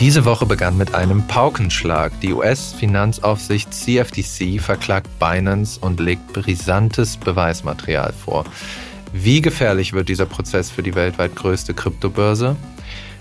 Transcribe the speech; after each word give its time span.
Diese 0.00 0.24
Woche 0.24 0.46
begann 0.46 0.78
mit 0.78 0.94
einem 0.94 1.26
Paukenschlag. 1.26 2.12
Die 2.20 2.32
US-Finanzaufsicht 2.32 3.74
CFTC 3.74 4.60
verklagt 4.60 5.08
Binance 5.18 5.80
und 5.80 5.98
legt 5.98 6.32
brisantes 6.32 7.16
Beweismaterial 7.16 8.12
vor. 8.12 8.44
Wie 9.12 9.40
gefährlich 9.40 9.94
wird 9.94 10.08
dieser 10.08 10.26
Prozess 10.26 10.70
für 10.70 10.84
die 10.84 10.94
weltweit 10.94 11.34
größte 11.34 11.74
Kryptobörse? 11.74 12.54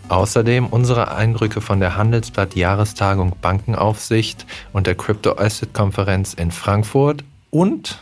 Außerdem 0.08 0.68
unsere 0.68 1.16
Eindrücke 1.16 1.62
von 1.62 1.80
der 1.80 1.98
Handelsblatt 1.98 2.56
Jahrestagung 2.56 3.36
Bankenaufsicht 3.42 4.46
und 4.72 4.86
der 4.86 4.94
Crypto 4.94 5.36
Asset 5.36 5.74
Konferenz 5.74 6.36
in 6.36 6.52
Frankfurt 6.52 7.24
und 7.50 8.00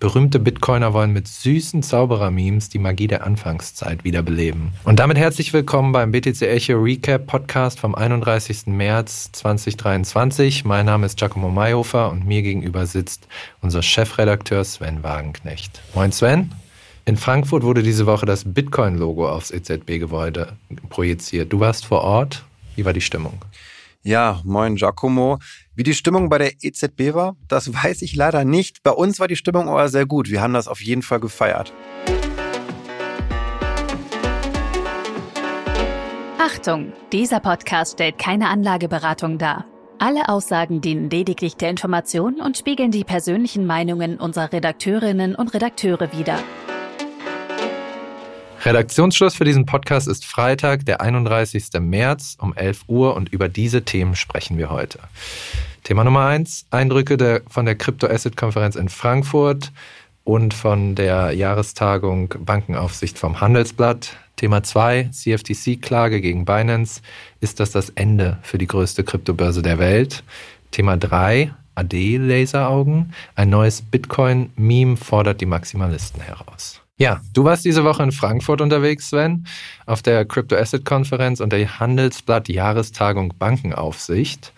Berühmte 0.00 0.38
Bitcoiner 0.38 0.94
wollen 0.94 1.12
mit 1.12 1.28
süßen 1.28 1.82
Zauberer-Memes 1.82 2.70
die 2.70 2.78
Magie 2.78 3.06
der 3.06 3.26
Anfangszeit 3.26 4.02
wiederbeleben. 4.02 4.72
Und 4.84 4.98
damit 4.98 5.18
herzlich 5.18 5.52
willkommen 5.52 5.92
beim 5.92 6.10
BTC 6.10 6.40
Echo 6.40 6.72
Recap 6.78 7.26
Podcast 7.26 7.78
vom 7.78 7.94
31. 7.94 8.68
März 8.68 9.30
2023. 9.32 10.64
Mein 10.64 10.86
Name 10.86 11.04
ist 11.04 11.18
Giacomo 11.18 11.50
Mayhofer 11.50 12.10
und 12.10 12.26
mir 12.26 12.40
gegenüber 12.40 12.86
sitzt 12.86 13.28
unser 13.60 13.82
Chefredakteur 13.82 14.64
Sven 14.64 15.02
Wagenknecht. 15.02 15.82
Moin 15.94 16.12
Sven. 16.12 16.50
In 17.04 17.18
Frankfurt 17.18 17.62
wurde 17.62 17.82
diese 17.82 18.06
Woche 18.06 18.24
das 18.24 18.44
Bitcoin-Logo 18.46 19.28
aufs 19.28 19.50
EZB-Gebäude 19.50 20.54
projiziert. 20.88 21.52
Du 21.52 21.60
warst 21.60 21.84
vor 21.84 22.00
Ort. 22.00 22.42
Wie 22.74 22.86
war 22.86 22.94
die 22.94 23.02
Stimmung? 23.02 23.44
Ja, 24.02 24.40
moin 24.44 24.76
Giacomo. 24.76 25.38
Wie 25.74 25.82
die 25.82 25.92
Stimmung 25.92 26.30
bei 26.30 26.38
der 26.38 26.52
EZB 26.62 27.12
war, 27.12 27.36
das 27.48 27.72
weiß 27.74 28.00
ich 28.00 28.16
leider 28.16 28.44
nicht. 28.44 28.82
Bei 28.82 28.92
uns 28.92 29.20
war 29.20 29.28
die 29.28 29.36
Stimmung 29.36 29.68
aber 29.68 29.88
sehr 29.90 30.06
gut. 30.06 30.30
Wir 30.30 30.40
haben 30.40 30.54
das 30.54 30.68
auf 30.68 30.80
jeden 30.80 31.02
Fall 31.02 31.20
gefeiert. 31.20 31.72
Achtung, 36.38 36.92
dieser 37.12 37.40
Podcast 37.40 37.94
stellt 37.94 38.18
keine 38.18 38.48
Anlageberatung 38.48 39.36
dar. 39.36 39.66
Alle 39.98 40.30
Aussagen 40.30 40.80
dienen 40.80 41.10
lediglich 41.10 41.56
der 41.56 41.68
Information 41.68 42.40
und 42.40 42.56
spiegeln 42.56 42.90
die 42.90 43.04
persönlichen 43.04 43.66
Meinungen 43.66 44.18
unserer 44.18 44.50
Redakteurinnen 44.50 45.34
und 45.34 45.52
Redakteure 45.52 46.10
wider. 46.16 46.38
Redaktionsschluss 48.62 49.36
für 49.36 49.46
diesen 49.46 49.64
Podcast 49.64 50.06
ist 50.06 50.26
Freitag, 50.26 50.84
der 50.84 51.00
31. 51.00 51.80
März 51.80 52.36
um 52.38 52.54
11 52.54 52.82
Uhr 52.88 53.16
und 53.16 53.30
über 53.30 53.48
diese 53.48 53.86
Themen 53.86 54.14
sprechen 54.14 54.58
wir 54.58 54.68
heute. 54.68 54.98
Thema 55.82 56.04
Nummer 56.04 56.26
1, 56.26 56.66
Eindrücke 56.70 57.16
der, 57.16 57.40
von 57.48 57.64
der 57.64 57.74
Crypto-Asset-Konferenz 57.74 58.76
in 58.76 58.90
Frankfurt 58.90 59.72
und 60.24 60.52
von 60.52 60.94
der 60.94 61.32
Jahrestagung 61.32 62.34
Bankenaufsicht 62.38 63.18
vom 63.18 63.40
Handelsblatt. 63.40 64.18
Thema 64.36 64.62
2, 64.62 65.08
CFTC-Klage 65.10 66.20
gegen 66.20 66.44
Binance. 66.44 67.00
Ist 67.40 67.60
das 67.60 67.70
das 67.70 67.88
Ende 67.88 68.38
für 68.42 68.58
die 68.58 68.66
größte 68.66 69.04
Kryptobörse 69.04 69.62
der 69.62 69.78
Welt? 69.78 70.22
Thema 70.70 70.98
3, 70.98 71.50
AD-Laseraugen. 71.76 73.14
Ein 73.34 73.48
neues 73.48 73.80
Bitcoin-Meme 73.80 74.98
fordert 74.98 75.40
die 75.40 75.46
Maximalisten 75.46 76.20
heraus. 76.20 76.82
Ja, 77.00 77.22
du 77.32 77.44
warst 77.44 77.64
diese 77.64 77.82
Woche 77.82 78.02
in 78.02 78.12
Frankfurt 78.12 78.60
unterwegs, 78.60 79.08
Sven, 79.08 79.46
auf 79.86 80.02
der 80.02 80.26
Crypto 80.26 80.54
Asset 80.54 80.84
Konferenz 80.84 81.40
und 81.40 81.50
der 81.50 81.80
Handelsblatt 81.80 82.50
Jahrestagung 82.50 83.32
Bankenaufsicht. 83.38 84.52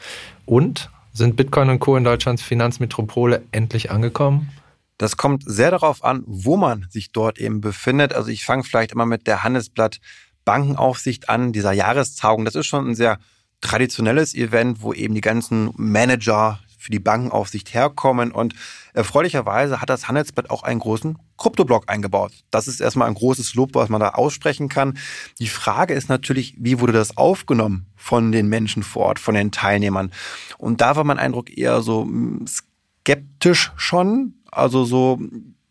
Und 0.44 0.90
sind 1.12 1.36
Bitcoin 1.36 1.70
und 1.70 1.78
Co. 1.78 1.96
in 1.96 2.02
Deutschlands 2.02 2.42
Finanzmetropole 2.42 3.44
endlich 3.52 3.92
angekommen? 3.92 4.50
Das 4.98 5.16
kommt 5.16 5.44
sehr 5.46 5.70
darauf 5.70 6.02
an, 6.02 6.24
wo 6.26 6.56
man 6.56 6.86
sich 6.90 7.12
dort 7.12 7.38
eben 7.38 7.60
befindet. 7.60 8.12
Also 8.12 8.28
ich 8.28 8.44
fange 8.44 8.64
vielleicht 8.64 8.90
immer 8.90 9.06
mit 9.06 9.28
der 9.28 9.44
Handelsblatt 9.44 10.00
Bankenaufsicht 10.44 11.28
an, 11.28 11.52
dieser 11.52 11.70
Jahrestagung. 11.70 12.44
Das 12.44 12.56
ist 12.56 12.67
schon 12.67 12.90
ein 12.90 12.96
sehr 12.96 13.20
traditionelles 13.61 14.34
Event, 14.34 14.83
wo 14.83 14.92
eben 14.92 15.14
die 15.14 15.20
ganzen 15.20 15.70
Manager 15.77 16.58
für 16.77 16.90
die 16.90 16.98
Bankenaufsicht 16.98 17.72
herkommen. 17.72 18.33
Und 18.33 18.56
erfreulicherweise 18.95 19.80
hat 19.80 19.91
das 19.91 20.08
Handelsblatt 20.08 20.51
auch 20.51 20.63
einen 20.63 20.80
großen 20.80 21.19
Kryptoblock 21.39 21.91
eingebaut. 21.91 22.33
Das 22.51 22.69
ist 22.69 22.80
erstmal 22.80 23.08
ein 23.08 23.14
großes 23.14 23.55
Lob, 23.55 23.75
was 23.75 23.89
man 23.89 24.01
da 24.01 24.11
aussprechen 24.11 24.69
kann. 24.69 24.98
Die 25.39 25.48
Frage 25.48 25.95
ist 25.95 26.08
natürlich, 26.08 26.55
wie 26.58 26.80
wurde 26.80 26.92
das 26.92 27.17
aufgenommen 27.17 27.86
von 27.97 28.33
den 28.33 28.48
Menschen 28.48 28.83
vor 28.83 29.07
Ort, 29.07 29.19
von 29.19 29.35
den 29.35 29.51
Teilnehmern? 29.51 30.13
Und 30.58 30.80
da 30.80 30.97
war 30.97 31.05
mein 31.05 31.19
Eindruck 31.19 31.57
eher 31.57 31.83
so 31.83 32.03
hm, 32.03 32.47
skeptisch 32.47 33.73
schon. 33.77 34.35
Also 34.51 34.85
so, 34.85 35.19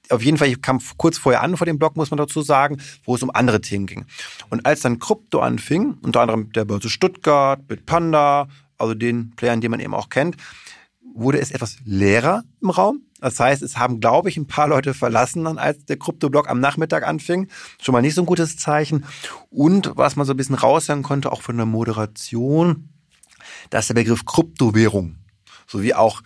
auf 0.09 0.23
jeden 0.23 0.37
Fall, 0.37 0.49
ich 0.49 0.61
kam 0.61 0.79
kurz 0.97 1.17
vorher 1.17 1.41
an 1.41 1.57
vor 1.57 1.65
dem 1.65 1.79
Blog, 1.79 1.95
muss 1.95 2.11
man 2.11 2.17
dazu 2.17 2.41
sagen, 2.41 2.81
wo 3.05 3.15
es 3.15 3.23
um 3.23 3.31
andere 3.33 3.61
Themen 3.61 3.85
ging. 3.85 4.05
Und 4.49 4.65
als 4.65 4.81
dann 4.81 4.99
Krypto 4.99 5.39
anfing, 5.39 5.97
unter 6.01 6.21
anderem 6.21 6.51
der 6.51 6.65
Börse 6.65 6.89
Stuttgart, 6.89 7.67
Bitpanda, 7.67 8.47
also 8.77 8.93
den 8.93 9.31
Playern, 9.35 9.61
die 9.61 9.69
man 9.69 9.79
eben 9.79 9.93
auch 9.93 10.09
kennt, 10.09 10.37
wurde 11.13 11.39
es 11.39 11.51
etwas 11.51 11.77
leerer 11.85 12.43
im 12.61 12.69
Raum. 12.69 13.01
Das 13.19 13.39
heißt, 13.39 13.61
es 13.61 13.77
haben, 13.77 13.99
glaube 13.99 14.29
ich, 14.29 14.37
ein 14.37 14.47
paar 14.47 14.67
Leute 14.67 14.93
verlassen, 14.93 15.43
dann 15.43 15.57
als 15.57 15.85
der 15.85 15.97
Kryptoblock 15.97 16.49
am 16.49 16.59
Nachmittag 16.59 17.07
anfing. 17.07 17.47
Schon 17.79 17.93
mal 17.93 18.01
nicht 18.01 18.15
so 18.15 18.21
ein 18.21 18.25
gutes 18.25 18.57
Zeichen. 18.57 19.05
Und 19.49 19.91
was 19.95 20.15
man 20.15 20.25
so 20.25 20.33
ein 20.33 20.37
bisschen 20.37 20.55
raushören 20.55 21.03
konnte, 21.03 21.31
auch 21.31 21.41
von 21.41 21.57
der 21.57 21.65
Moderation, 21.65 22.89
dass 23.69 23.87
der 23.87 23.93
Begriff 23.93 24.25
Kryptowährung 24.25 25.17
sowie 25.67 25.93
auch 25.93 26.21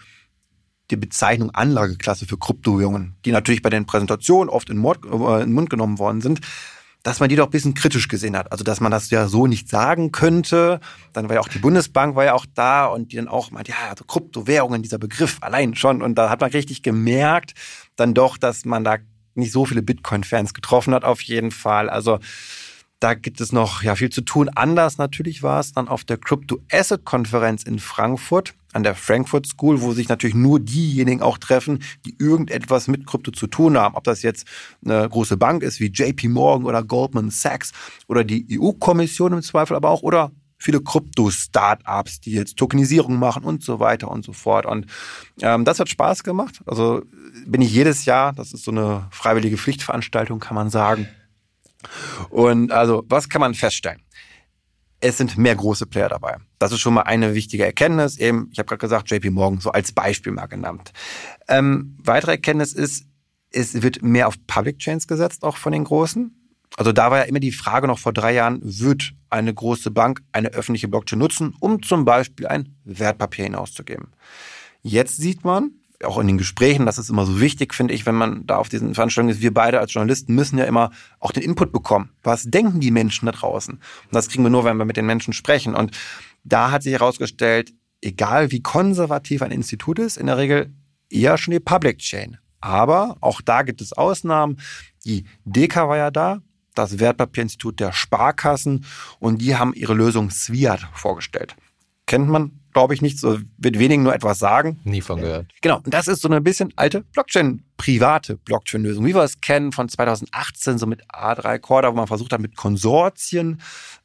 die 0.91 0.97
Bezeichnung 0.97 1.49
Anlageklasse 1.51 2.25
für 2.25 2.37
Kryptowährungen, 2.37 3.15
die 3.25 3.31
natürlich 3.31 3.61
bei 3.61 3.69
den 3.69 3.85
Präsentationen 3.85 4.49
oft 4.49 4.69
in, 4.69 4.77
Mord, 4.77 5.03
äh, 5.05 5.41
in 5.41 5.49
den 5.49 5.53
Mund 5.53 5.69
genommen 5.69 5.99
worden 5.99 6.21
sind, 6.21 6.41
dass 7.05 7.19
man 7.19 7.29
die 7.29 7.35
doch 7.35 7.45
ein 7.45 7.51
bisschen 7.51 7.75
kritisch 7.75 8.07
gesehen 8.07 8.35
hat. 8.35 8.51
Also, 8.51 8.63
dass 8.63 8.81
man 8.81 8.91
das 8.91 9.11
ja 9.11 9.27
so 9.27 9.45
nicht 9.45 9.69
sagen 9.69 10.11
könnte. 10.11 10.79
Dann 11.13 11.29
war 11.29 11.35
ja 11.35 11.41
auch 11.41 11.47
die 11.47 11.59
Bundesbank 11.59 12.15
war 12.15 12.25
ja 12.25 12.33
auch 12.33 12.47
da 12.55 12.87
und 12.87 13.11
die 13.11 13.17
dann 13.17 13.27
auch 13.27 13.51
meint, 13.51 13.67
ja, 13.67 13.75
also 13.91 14.03
Kryptowährungen, 14.05 14.81
dieser 14.81 14.97
Begriff 14.97 15.37
allein 15.41 15.75
schon. 15.75 16.01
Und 16.01 16.15
da 16.15 16.31
hat 16.31 16.41
man 16.41 16.49
richtig 16.49 16.81
gemerkt, 16.81 17.53
dann 17.95 18.15
doch, 18.15 18.37
dass 18.37 18.65
man 18.65 18.83
da 18.83 18.97
nicht 19.35 19.51
so 19.51 19.65
viele 19.65 19.83
Bitcoin-Fans 19.83 20.55
getroffen 20.55 20.95
hat, 20.95 21.03
auf 21.03 21.21
jeden 21.21 21.51
Fall. 21.51 21.91
Also, 21.91 22.17
da 22.99 23.13
gibt 23.13 23.41
es 23.41 23.51
noch 23.51 23.83
ja 23.83 23.95
viel 23.95 24.09
zu 24.09 24.21
tun. 24.21 24.49
Anders 24.49 24.97
natürlich 24.97 25.43
war 25.43 25.59
es 25.59 25.73
dann 25.73 25.87
auf 25.87 26.03
der 26.03 26.17
Crypto 26.17 26.59
Asset 26.71 27.05
Konferenz 27.05 27.63
in 27.63 27.79
Frankfurt 27.79 28.53
an 28.75 28.83
der 28.83 28.95
Frankfurt 28.95 29.47
School, 29.47 29.81
wo 29.81 29.93
sich 29.93 30.09
natürlich 30.09 30.35
nur 30.35 30.59
diejenigen 30.59 31.21
auch 31.21 31.37
treffen, 31.37 31.79
die 32.05 32.15
irgendetwas 32.19 32.87
mit 32.87 33.07
Krypto 33.07 33.31
zu 33.31 33.47
tun 33.47 33.77
haben. 33.77 33.95
Ob 33.95 34.03
das 34.03 34.21
jetzt 34.21 34.45
eine 34.83 35.07
große 35.07 35.37
Bank 35.37 35.63
ist 35.63 35.79
wie 35.79 35.87
JP 35.87 36.27
Morgan 36.27 36.65
oder 36.65 36.83
Goldman 36.83 37.29
Sachs 37.29 37.71
oder 38.07 38.25
die 38.25 38.59
EU-Kommission 38.59 39.31
im 39.31 39.41
Zweifel 39.41 39.77
aber 39.77 39.89
auch 39.89 40.01
oder 40.01 40.31
viele 40.57 40.81
Krypto-Startups, 40.81 42.21
die 42.21 42.31
jetzt 42.31 42.57
Tokenisierung 42.57 43.17
machen 43.17 43.43
und 43.43 43.63
so 43.63 43.79
weiter 43.79 44.09
und 44.09 44.25
so 44.25 44.33
fort. 44.33 44.65
Und 44.65 44.87
ähm, 45.41 45.63
das 45.63 45.79
hat 45.79 45.89
Spaß 45.89 46.23
gemacht. 46.23 46.61
Also 46.65 47.03
bin 47.45 47.61
ich 47.61 47.73
jedes 47.73 48.05
Jahr, 48.05 48.33
das 48.33 48.51
ist 48.51 48.65
so 48.65 48.71
eine 48.71 49.07
freiwillige 49.11 49.57
Pflichtveranstaltung, 49.57 50.39
kann 50.39 50.55
man 50.55 50.69
sagen. 50.69 51.07
Und 52.29 52.71
also, 52.71 53.03
was 53.07 53.29
kann 53.29 53.41
man 53.41 53.53
feststellen? 53.53 54.01
es 55.07 55.17
sind 55.17 55.37
mehr 55.37 55.55
große 55.55 55.85
Player 55.85 56.09
dabei. 56.09 56.37
Das 56.57 56.71
ist 56.71 56.79
schon 56.79 56.93
mal 56.95 57.03
eine 57.03 57.35
wichtige 57.35 57.65
Erkenntnis. 57.65 58.17
Eben, 58.17 58.49
ich 58.51 58.59
habe 58.59 58.67
gerade 58.67 58.79
gesagt, 58.79 59.11
JP 59.11 59.29
Morgan 59.31 59.59
so 59.59 59.71
als 59.71 59.91
Beispiel 59.91 60.31
mal 60.31 60.47
genannt. 60.47 60.93
Ähm, 61.47 61.97
weitere 62.03 62.31
Erkenntnis 62.31 62.73
ist, 62.73 63.05
es 63.51 63.81
wird 63.81 64.01
mehr 64.01 64.27
auf 64.27 64.35
Public 64.47 64.79
Chains 64.79 65.07
gesetzt, 65.07 65.43
auch 65.43 65.57
von 65.57 65.73
den 65.73 65.83
Großen. 65.83 66.35
Also 66.77 66.91
da 66.91 67.11
war 67.11 67.19
ja 67.19 67.23
immer 67.25 67.39
die 67.39 67.51
Frage 67.51 67.87
noch 67.87 67.99
vor 67.99 68.13
drei 68.13 68.33
Jahren, 68.33 68.59
wird 68.63 69.13
eine 69.29 69.53
große 69.53 69.91
Bank 69.91 70.21
eine 70.31 70.49
öffentliche 70.49 70.87
Blockchain 70.87 71.19
nutzen, 71.19 71.55
um 71.59 71.83
zum 71.83 72.03
Beispiel 72.03 72.47
ein 72.47 72.75
Wertpapier 72.83 73.45
hinauszugeben. 73.45 74.07
Jetzt 74.81 75.17
sieht 75.17 75.45
man, 75.45 75.71
auch 76.05 76.17
in 76.17 76.27
den 76.27 76.37
Gesprächen, 76.37 76.85
das 76.85 76.97
ist 76.97 77.09
immer 77.09 77.25
so 77.25 77.39
wichtig, 77.39 77.73
finde 77.73 77.93
ich, 77.93 78.05
wenn 78.05 78.15
man 78.15 78.45
da 78.45 78.57
auf 78.57 78.69
diesen 78.69 78.93
Veranstaltungen 78.93 79.33
ist. 79.33 79.41
Wir 79.41 79.53
beide 79.53 79.79
als 79.79 79.93
Journalisten 79.93 80.35
müssen 80.35 80.57
ja 80.57 80.65
immer 80.65 80.91
auch 81.19 81.31
den 81.31 81.43
Input 81.43 81.71
bekommen. 81.71 82.09
Was 82.23 82.43
denken 82.43 82.79
die 82.79 82.91
Menschen 82.91 83.25
da 83.25 83.31
draußen? 83.31 83.75
Und 83.75 83.81
das 84.11 84.29
kriegen 84.29 84.43
wir 84.43 84.49
nur, 84.49 84.63
wenn 84.63 84.77
wir 84.77 84.85
mit 84.85 84.97
den 84.97 85.05
Menschen 85.05 85.33
sprechen. 85.33 85.75
Und 85.75 85.91
da 86.43 86.71
hat 86.71 86.83
sich 86.83 86.93
herausgestellt, 86.93 87.73
egal 88.01 88.51
wie 88.51 88.61
konservativ 88.61 89.41
ein 89.41 89.51
Institut 89.51 89.99
ist, 89.99 90.17
in 90.17 90.27
der 90.27 90.37
Regel 90.37 90.73
eher 91.09 91.37
schon 91.37 91.51
die 91.51 91.59
Public 91.59 91.99
Chain. 91.99 92.37
Aber 92.61 93.17
auch 93.21 93.41
da 93.41 93.61
gibt 93.61 93.81
es 93.81 93.93
Ausnahmen. 93.93 94.57
Die 95.05 95.25
DK 95.45 95.87
war 95.87 95.97
ja 95.97 96.11
da, 96.11 96.41
das 96.73 96.99
Wertpapierinstitut 96.99 97.79
der 97.79 97.93
Sparkassen, 97.93 98.85
und 99.19 99.41
die 99.41 99.55
haben 99.55 99.73
ihre 99.73 99.93
Lösung 99.93 100.29
Sviat 100.29 100.87
vorgestellt. 100.93 101.55
Kennt 102.05 102.27
man 102.27 102.59
glaube 102.75 102.93
ich, 102.93 103.01
nicht 103.01 103.17
so, 103.17 103.39
wird 103.57 103.79
wenigen 103.79 104.03
nur 104.03 104.13
etwas 104.13 104.37
sagen. 104.37 104.81
Nie 104.83 104.99
von 104.99 105.21
gehört. 105.21 105.47
Genau. 105.61 105.77
Und 105.77 105.93
das 105.93 106.09
ist 106.09 106.21
so 106.21 106.27
eine 106.27 106.41
bisschen 106.41 106.73
alte 106.75 107.03
Blockchain, 107.13 107.63
private 107.77 108.35
Blockchain-Lösung, 108.35 109.05
wie 109.05 109.15
wir 109.15 109.23
es 109.23 109.39
kennen 109.39 109.71
von 109.71 109.87
2018, 109.87 110.77
so 110.77 110.85
mit 110.85 111.01
A3 111.09 111.57
Corda, 111.59 111.93
wo 111.93 111.95
man 111.95 112.07
versucht 112.07 112.33
hat, 112.33 112.41
mit 112.41 112.57
Konsortien 112.57 113.61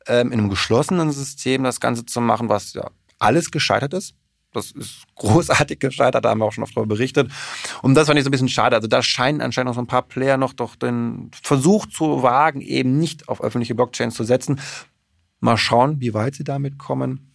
ähm, 0.06 0.30
in 0.30 0.38
einem 0.38 0.50
geschlossenen 0.50 1.10
System 1.10 1.64
das 1.64 1.80
Ganze 1.80 2.06
zu 2.06 2.20
machen, 2.20 2.48
was 2.48 2.72
ja 2.74 2.88
alles 3.18 3.50
gescheitert 3.50 3.92
ist. 3.92 4.14
Das 4.52 4.70
ist 4.70 5.02
großartig 5.16 5.80
gescheitert, 5.80 6.24
da 6.24 6.30
haben 6.30 6.38
wir 6.38 6.44
auch 6.44 6.52
schon 6.52 6.62
oft 6.62 6.76
darüber 6.76 6.94
berichtet. 6.94 7.28
Und 7.82 7.96
das 7.96 8.06
fand 8.06 8.18
ich 8.20 8.24
so 8.24 8.28
ein 8.28 8.30
bisschen 8.30 8.48
schade. 8.48 8.76
Also 8.76 8.86
da 8.86 9.02
scheinen 9.02 9.40
anscheinend 9.40 9.70
noch 9.70 9.74
so 9.74 9.80
ein 9.80 9.88
paar 9.88 10.02
Player 10.02 10.36
noch 10.36 10.52
doch 10.52 10.76
den 10.76 11.32
Versuch 11.42 11.86
zu 11.86 12.22
wagen, 12.22 12.60
eben 12.60 12.98
nicht 12.98 13.28
auf 13.28 13.42
öffentliche 13.42 13.74
Blockchains 13.74 14.14
zu 14.14 14.22
setzen. 14.22 14.60
Mal 15.40 15.56
schauen, 15.56 16.00
wie 16.00 16.14
weit 16.14 16.36
sie 16.36 16.44
damit 16.44 16.78
kommen. 16.78 17.29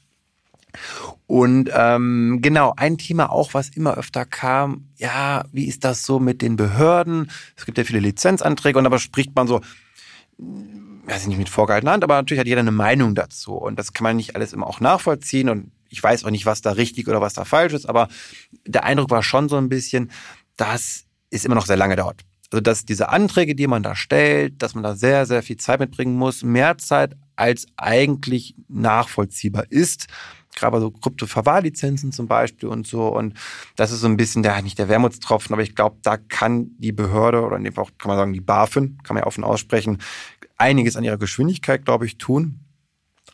Und 1.28 1.70
ähm, 1.74 2.40
genau, 2.42 2.74
ein 2.78 2.98
Thema 2.98 3.32
auch, 3.32 3.54
was 3.54 3.70
immer 3.70 3.96
öfter 3.96 4.26
kam, 4.26 4.90
ja, 4.98 5.44
wie 5.52 5.66
ist 5.66 5.84
das 5.84 6.06
so 6.06 6.20
mit 6.20 6.42
den 6.42 6.56
Behörden? 6.56 7.32
Es 7.56 7.66
gibt 7.66 7.78
ja 7.78 7.84
viele 7.84 8.00
Lizenzanträge 8.00 8.78
und 8.78 8.86
aber 8.86 9.00
spricht 9.00 9.36
man 9.36 9.48
so, 9.48 9.62
weiß 10.38 11.24
ich 11.24 11.28
nicht 11.28 11.38
mit 11.38 11.50
vorgehaltener 11.50 11.94
Hand, 11.94 12.04
aber 12.04 12.16
natürlich 12.16 12.40
hat 12.40 12.48
jeder 12.48 12.62
eine 12.62 12.72
Meinung 12.72 13.16
dazu. 13.16 13.54
Und 13.54 13.78
das 13.80 13.94
kann 13.94 14.04
man 14.04 14.16
nicht 14.16 14.36
alles 14.36 14.54
immer 14.54 14.68
auch 14.68 14.80
nachvollziehen. 14.80 15.50
Und 15.50 15.72
ich 15.90 16.02
weiß 16.02 16.26
auch 16.26 16.30
nicht, 16.32 16.46
was 16.46 16.62
da 16.62 16.72
richtig 16.72 17.08
oder 17.08 17.22
was 17.22 17.34
da 17.34 17.46
falsch 17.46 17.74
ist, 17.74 17.88
aber 17.88 18.08
der 18.66 18.84
Eindruck 18.84 19.10
war 19.12 19.24
schon 19.24 19.50
so 19.50 19.58
ein 19.58 19.70
bisschen, 19.70 20.12
dass 20.58 21.06
es 21.30 21.46
immer 21.46 21.56
noch 21.56 21.66
sehr 21.66 21.78
lange 21.78 21.96
dauert. 21.96 22.22
Also 22.52 22.62
dass 22.62 22.86
diese 22.86 23.10
Anträge, 23.10 23.56
die 23.56 23.68
man 23.68 23.84
da 23.84 23.96
stellt, 23.96 24.62
dass 24.62 24.76
man 24.76 24.84
da 24.84 24.96
sehr, 24.96 25.26
sehr 25.26 25.44
viel 25.44 25.58
Zeit 25.58 25.80
mitbringen 25.80 26.16
muss, 26.16 26.44
mehr 26.44 26.78
Zeit 26.78 27.16
als 27.36 27.66
eigentlich 27.76 28.56
nachvollziehbar 28.68 29.66
ist. 29.70 30.08
Gerade 30.56 30.80
so 30.80 30.92
Krypto-Verwahrlizenzen 30.92 32.12
zum 32.12 32.28
Beispiel 32.28 32.70
und 32.70 32.88
so. 32.88 33.08
Und 33.08 33.34
das 33.76 33.92
ist 33.92 34.02
so 34.02 34.08
ein 34.08 34.18
bisschen 34.18 34.44
der, 34.44 34.62
nicht 34.62 34.80
der 34.80 34.90
Wermutstropfen, 34.90 35.54
aber 35.54 35.64
ich 35.64 35.76
glaube, 35.76 35.98
da 36.02 36.18
kann 36.18 36.72
die 36.78 36.92
Behörde 36.92 37.42
oder 37.42 37.58
in 37.58 37.64
dem 37.64 37.74
Fall 37.74 37.86
kann 37.98 38.10
man 38.10 38.18
sagen, 38.18 38.34
die 38.34 38.42
BaFin, 38.42 38.98
kann 39.04 39.16
man 39.16 39.24
ja 39.24 39.28
offen 39.28 39.44
aussprechen, 39.44 40.00
einiges 40.58 40.96
an 40.96 41.04
ihrer 41.04 41.18
Geschwindigkeit, 41.18 41.86
glaube 41.86 42.06
ich, 42.06 42.18
tun. 42.18 42.62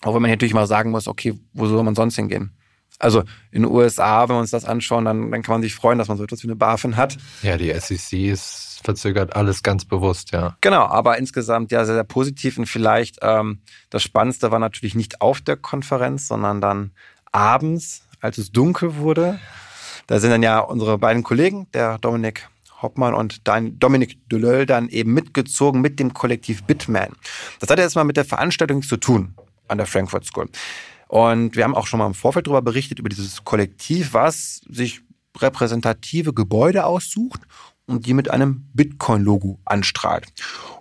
Auch 0.01 0.15
wenn 0.15 0.21
man 0.21 0.31
natürlich 0.31 0.53
mal 0.53 0.68
sagen 0.68 0.91
muss, 0.91 1.07
okay, 1.07 1.39
wo 1.53 1.68
soll 1.68 1.83
man 1.83 1.95
sonst 1.95 2.15
hingehen? 2.15 2.57
Also 2.97 3.24
in 3.51 3.63
den 3.63 3.71
USA, 3.71 4.27
wenn 4.27 4.35
wir 4.35 4.39
uns 4.39 4.51
das 4.51 4.65
anschauen, 4.65 5.06
dann, 5.06 5.31
dann 5.31 5.41
kann 5.41 5.53
man 5.53 5.62
sich 5.62 5.74
freuen, 5.74 5.97
dass 5.97 6.07
man 6.07 6.17
so 6.17 6.24
etwas 6.24 6.44
wie 6.44 6.47
eine 6.47 6.56
BaFin 6.56 6.97
hat. 6.97 7.17
Ja, 7.41 7.57
die 7.57 7.74
SEC 7.74 8.13
ist 8.13 8.70
verzögert 8.83 9.35
alles 9.35 9.63
ganz 9.63 9.85
bewusst, 9.85 10.31
ja. 10.31 10.57
Genau, 10.61 10.85
aber 10.85 11.17
insgesamt 11.17 11.71
ja 11.71 11.85
sehr, 11.85 11.95
sehr 11.95 12.03
positiv 12.03 12.57
und 12.57 12.65
vielleicht 12.65 13.19
ähm, 13.21 13.61
das 13.89 14.03
Spannendste 14.03 14.51
war 14.51 14.59
natürlich 14.59 14.95
nicht 14.95 15.21
auf 15.21 15.41
der 15.41 15.57
Konferenz, 15.57 16.27
sondern 16.27 16.61
dann 16.61 16.91
abends, 17.31 18.03
als 18.19 18.37
es 18.37 18.51
dunkel 18.51 18.97
wurde. 18.97 19.39
Da 20.07 20.19
sind 20.19 20.31
dann 20.31 20.43
ja 20.43 20.59
unsere 20.59 20.97
beiden 20.97 21.23
Kollegen, 21.23 21.67
der 21.73 21.97
Dominik 21.99 22.49
Hoppmann 22.81 23.13
und 23.13 23.47
dann 23.47 23.77
Dominik 23.79 24.17
Delöll 24.29 24.65
dann 24.65 24.89
eben 24.89 25.13
mitgezogen 25.13 25.81
mit 25.81 25.99
dem 25.99 26.13
Kollektiv 26.13 26.63
Bitman. 26.63 27.13
Das 27.59 27.69
hat 27.69 27.79
erstmal 27.79 28.05
mit 28.05 28.17
der 28.17 28.25
Veranstaltung 28.25 28.81
zu 28.81 28.97
tun 28.97 29.35
an 29.67 29.77
der 29.77 29.87
Frankfurt 29.87 30.25
School. 30.25 30.49
Und 31.07 31.55
wir 31.55 31.63
haben 31.63 31.75
auch 31.75 31.87
schon 31.87 31.99
mal 31.99 32.07
im 32.07 32.13
Vorfeld 32.13 32.47
darüber 32.47 32.61
berichtet, 32.61 32.99
über 32.99 33.09
dieses 33.09 33.43
Kollektiv, 33.43 34.13
was 34.13 34.61
sich 34.69 35.01
repräsentative 35.37 36.33
Gebäude 36.33 36.85
aussucht 36.85 37.41
und 37.91 38.05
die 38.05 38.13
mit 38.13 38.31
einem 38.31 38.65
Bitcoin-Logo 38.73 39.59
anstrahlt. 39.65 40.27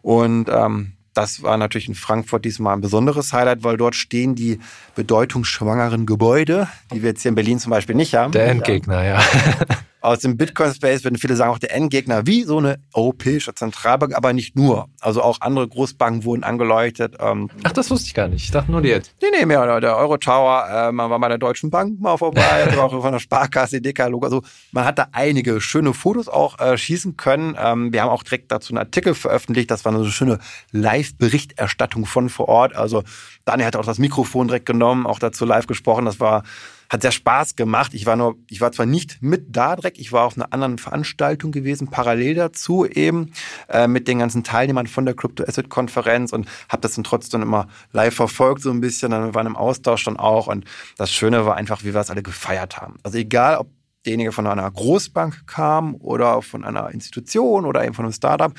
Und 0.02 0.48
ähm, 0.48 0.92
das 1.14 1.42
war 1.42 1.56
natürlich 1.56 1.88
in 1.88 1.94
Frankfurt 1.94 2.44
diesmal 2.44 2.74
ein 2.74 2.80
besonderes 2.80 3.32
Highlight, 3.32 3.64
weil 3.64 3.76
dort 3.76 3.94
stehen 3.94 4.34
die 4.34 4.60
bedeutungsschwangeren 4.94 6.06
Gebäude, 6.06 6.68
die 6.92 7.02
wir 7.02 7.10
jetzt 7.10 7.22
hier 7.22 7.30
in 7.30 7.34
Berlin 7.34 7.58
zum 7.58 7.70
Beispiel 7.70 7.96
nicht 7.96 8.14
haben. 8.14 8.32
Der 8.32 8.46
Endgegner, 8.46 9.02
ja. 9.04 9.20
aus 10.00 10.20
dem 10.20 10.36
Bitcoin-Space 10.36 11.04
würden 11.04 11.18
viele 11.18 11.36
sagen, 11.36 11.50
auch 11.50 11.58
der 11.58 11.74
Endgegner, 11.74 12.26
wie 12.26 12.44
so 12.44 12.58
eine 12.58 12.80
europäische 12.94 13.54
Zentralbank, 13.54 14.16
aber 14.16 14.32
nicht 14.32 14.56
nur. 14.56 14.88
Also 15.00 15.22
auch 15.22 15.40
andere 15.40 15.68
Großbanken 15.68 16.24
wurden 16.24 16.42
angeleuchtet. 16.42 17.16
Ähm, 17.20 17.50
Ach, 17.64 17.72
das 17.72 17.90
wusste 17.90 18.06
ich 18.08 18.14
gar 18.14 18.28
nicht. 18.28 18.44
Ich 18.44 18.50
dachte 18.50 18.72
nur 18.72 18.80
die 18.80 18.88
jetzt. 18.88 19.14
Nee, 19.20 19.28
nee, 19.38 19.46
mehr. 19.46 19.80
Der 19.80 19.96
Euro-Tower, 19.96 20.88
äh, 20.88 20.92
man 20.92 21.10
war 21.10 21.18
bei 21.18 21.28
der 21.28 21.38
Deutschen 21.38 21.70
Bank 21.70 22.00
mal 22.00 22.16
vorbei, 22.16 22.40
also 22.66 22.80
auch 22.80 23.02
von 23.02 23.12
der 23.12 23.18
Sparkasse, 23.18 23.80
DK-Logo. 23.80 24.24
Also 24.24 24.42
man 24.72 24.84
hat 24.84 24.98
da 24.98 25.08
einige 25.12 25.60
schöne 25.60 25.92
Fotos 25.92 26.28
auch 26.28 26.58
äh, 26.58 26.78
schießen 26.78 27.16
können. 27.16 27.56
Ähm, 27.58 27.92
wir 27.92 28.02
haben 28.02 28.10
auch 28.10 28.22
direkt 28.22 28.50
dazu 28.50 28.72
einen 28.72 28.78
Artikel 28.78 29.14
veröffentlicht. 29.14 29.70
Das 29.70 29.84
war 29.84 29.92
eine 29.92 30.02
so 30.02 30.10
schöne 30.10 30.38
Live-Berichterstattung 30.72 32.06
von 32.06 32.30
vor 32.30 32.48
Ort. 32.48 32.74
Also 32.74 33.02
Daniel 33.44 33.66
hat 33.66 33.76
auch 33.76 33.84
das 33.84 33.98
Mikrofon 33.98 34.48
direkt 34.48 34.66
genommen, 34.66 35.06
auch 35.06 35.18
dazu 35.18 35.44
live 35.44 35.66
gesprochen. 35.66 36.06
Das 36.06 36.20
war 36.20 36.42
hat 36.90 37.02
sehr 37.02 37.12
Spaß 37.12 37.54
gemacht. 37.54 37.94
Ich 37.94 38.04
war 38.04 38.16
nur, 38.16 38.36
ich 38.48 38.60
war 38.60 38.72
zwar 38.72 38.84
nicht 38.84 39.22
mit 39.22 39.56
da 39.56 39.76
direkt, 39.76 39.98
ich 39.98 40.12
war 40.12 40.24
auf 40.24 40.36
einer 40.36 40.52
anderen 40.52 40.76
Veranstaltung 40.76 41.52
gewesen, 41.52 41.88
parallel 41.88 42.34
dazu 42.34 42.84
eben, 42.84 43.32
äh, 43.68 43.86
mit 43.86 44.08
den 44.08 44.18
ganzen 44.18 44.42
Teilnehmern 44.42 44.88
von 44.88 45.06
der 45.06 45.14
Crypto 45.14 45.44
Asset 45.44 45.70
Konferenz 45.70 46.32
und 46.32 46.48
habe 46.68 46.82
das 46.82 46.94
dann 46.96 47.04
trotzdem 47.04 47.42
immer 47.42 47.68
live 47.92 48.14
verfolgt, 48.14 48.62
so 48.62 48.70
ein 48.70 48.80
bisschen. 48.80 49.12
Dann 49.12 49.34
waren 49.34 49.46
im 49.46 49.56
Austausch 49.56 50.04
dann 50.04 50.16
auch. 50.16 50.48
Und 50.48 50.64
das 50.96 51.12
Schöne 51.12 51.46
war 51.46 51.56
einfach, 51.56 51.84
wie 51.84 51.94
wir 51.94 52.00
es 52.00 52.10
alle 52.10 52.24
gefeiert 52.24 52.80
haben. 52.80 52.96
Also 53.04 53.18
egal, 53.18 53.56
ob 53.58 53.68
derjenige 54.04 54.32
von 54.32 54.46
einer 54.46 54.68
Großbank 54.68 55.46
kam 55.46 55.94
oder 55.94 56.42
von 56.42 56.64
einer 56.64 56.90
Institution 56.90 57.66
oder 57.66 57.84
eben 57.84 57.94
von 57.94 58.04
einem 58.04 58.14
Startup 58.14 58.52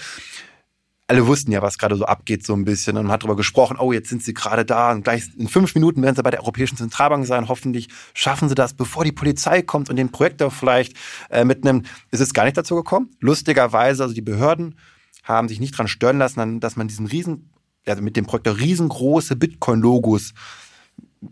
alle 1.11 1.27
wussten 1.27 1.51
ja, 1.51 1.61
was 1.61 1.77
gerade 1.77 1.97
so 1.97 2.05
abgeht, 2.05 2.45
so 2.45 2.53
ein 2.53 2.63
bisschen. 2.63 2.95
Und 2.95 3.03
man 3.03 3.11
hat 3.11 3.23
darüber 3.23 3.35
gesprochen, 3.35 3.75
oh, 3.77 3.91
jetzt 3.91 4.07
sind 4.07 4.23
sie 4.23 4.33
gerade 4.33 4.63
da 4.63 4.93
und 4.93 5.03
gleich 5.03 5.25
in 5.37 5.49
fünf 5.49 5.75
Minuten 5.75 6.01
werden 6.01 6.15
sie 6.15 6.23
bei 6.23 6.31
der 6.31 6.39
Europäischen 6.39 6.77
Zentralbank 6.77 7.25
sein. 7.25 7.49
Hoffentlich 7.49 7.89
schaffen 8.13 8.47
sie 8.47 8.55
das, 8.55 8.73
bevor 8.73 9.03
die 9.03 9.11
Polizei 9.11 9.61
kommt 9.61 9.89
und 9.89 9.97
den 9.97 10.13
Projektor 10.13 10.51
vielleicht 10.51 10.93
äh, 11.29 11.43
mitnimmt. 11.43 11.85
Es 12.11 12.21
ist 12.21 12.33
gar 12.33 12.45
nicht 12.45 12.55
dazu 12.55 12.75
gekommen. 12.75 13.09
Lustigerweise, 13.19 14.03
also 14.03 14.15
die 14.15 14.21
Behörden 14.21 14.79
haben 15.23 15.49
sich 15.49 15.59
nicht 15.59 15.77
dran 15.77 15.89
stören 15.89 16.17
lassen, 16.17 16.61
dass 16.61 16.77
man 16.77 16.87
diesen 16.87 17.07
riesen, 17.07 17.51
also 17.85 18.01
mit 18.01 18.15
dem 18.15 18.25
Projektor 18.25 18.57
riesengroße 18.57 19.35
Bitcoin-Logos 19.35 20.33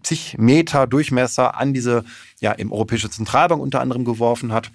zig 0.04 0.36
Meter 0.38 0.88
Durchmesser 0.88 1.58
an 1.58 1.74
diese, 1.74 2.04
ja, 2.42 2.52
im 2.52 2.74
Europäische 2.74 3.10
Zentralbank 3.10 3.62
unter 3.62 3.80
anderem 3.80 4.04
geworfen 4.04 4.52
hat. 4.52 4.72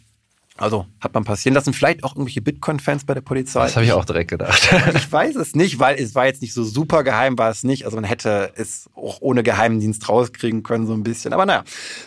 Also 0.57 0.87
hat 1.01 1.13
man 1.15 1.25
passieren 1.25 1.55
lassen. 1.55 1.73
Vielleicht 1.73 2.05
auch 2.05 2.15
irgendwelche 2.15 2.41
Bitcoin-Fans 2.41 3.05
bei 3.05 3.15
der 3.15 3.23
Polizei. 3.23 3.65
Das 3.65 3.75
habe 3.75 3.87
ich 3.87 3.93
auch 3.93 4.05
direkt 4.05 4.31
gedacht. 4.31 4.69
ich 4.95 5.11
weiß 5.11 5.35
es 5.35 5.57
nicht, 5.57 5.81
weil 5.81 5.97
es 5.97 6.15
war 6.15 6.27
jetzt 6.27 6.43
nicht 6.43 6.55
so 6.55 6.63
super 6.63 7.03
geheim, 7.03 7.37
war 7.37 7.51
es 7.51 7.65
nicht. 7.65 7.85
Also 7.85 7.97
man 7.97 8.05
hätte 8.05 8.53
es 8.55 8.89
auch 8.95 9.21
ohne 9.21 9.43
Geheimdienst 9.43 10.09
rauskriegen 10.09 10.63
können, 10.63 10.87
so 10.87 10.93
ein 10.93 11.03
bisschen. 11.03 11.33
Aber 11.33 11.45
naja, 11.45 11.65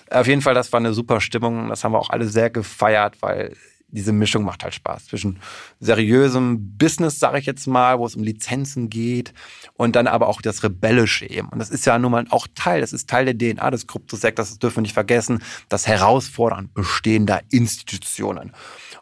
auf 0.09 0.27
jeden 0.27 0.41
Fall, 0.41 0.53
das 0.53 0.71
war 0.71 0.79
eine 0.79 0.93
super 0.93 1.19
Stimmung. 1.19 1.67
Das 1.67 1.83
haben 1.83 1.91
wir 1.91 1.99
auch 1.99 2.09
alle 2.09 2.27
sehr 2.29 2.49
gefeiert, 2.49 3.15
weil 3.19 3.53
diese 3.97 4.13
Mischung 4.13 4.43
macht 4.43 4.63
halt 4.63 4.75
Spaß 4.75 5.07
zwischen 5.07 5.39
seriösem 5.79 6.77
Business, 6.77 7.19
sage 7.19 7.39
ich 7.39 7.45
jetzt 7.45 7.65
mal, 7.67 7.97
wo 7.97 8.05
es 8.05 8.15
um 8.15 8.23
Lizenzen 8.23 8.89
geht 8.89 9.33
und 9.73 9.95
dann 9.95 10.07
aber 10.07 10.27
auch 10.27 10.41
das 10.41 10.63
Rebellische 10.63 11.29
eben. 11.29 11.49
Und 11.49 11.59
das 11.59 11.69
ist 11.69 11.85
ja 11.85 11.97
nun 11.97 12.11
mal 12.11 12.25
auch 12.29 12.47
Teil, 12.53 12.81
das 12.81 12.93
ist 12.93 13.09
Teil 13.09 13.33
der 13.33 13.37
DNA 13.37 13.71
des 13.71 13.87
Kryptosektors, 13.87 14.49
das 14.49 14.59
dürfen 14.59 14.77
wir 14.77 14.81
nicht 14.83 14.93
vergessen, 14.93 15.41
das 15.67 15.87
Herausfordern 15.87 16.69
bestehender 16.73 17.41
Institutionen. 17.49 18.53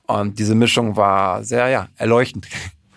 Und 0.07 0.39
diese 0.39 0.55
Mischung 0.55 0.95
war 0.95 1.43
sehr, 1.43 1.67
ja, 1.67 1.89
erleuchtend. 1.97 2.47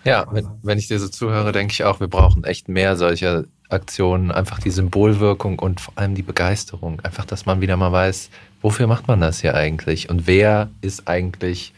Ja, 0.05 0.25
wenn, 0.31 0.47
wenn 0.63 0.77
ich 0.77 0.87
dir 0.87 0.99
so 0.99 1.09
zuhöre, 1.09 1.51
denke 1.51 1.73
ich 1.73 1.83
auch, 1.83 1.99
wir 1.99 2.07
brauchen 2.07 2.45
echt 2.45 2.69
mehr 2.69 2.95
solcher 2.95 3.43
Aktionen, 3.69 4.31
einfach 4.31 4.59
die 4.59 4.71
Symbolwirkung 4.71 5.59
und 5.59 5.79
vor 5.79 5.93
allem 5.95 6.15
die 6.15 6.23
Begeisterung. 6.23 6.99
Einfach, 7.01 7.25
dass 7.25 7.45
man 7.45 7.61
wieder 7.61 7.77
mal 7.77 7.91
weiß, 7.91 8.29
wofür 8.61 8.87
macht 8.87 9.07
man 9.07 9.21
das 9.21 9.41
hier 9.41 9.55
eigentlich? 9.55 10.09
Und 10.09 10.27
wer 10.27 10.69
ist 10.81 11.07
eigentlich, 11.07 11.73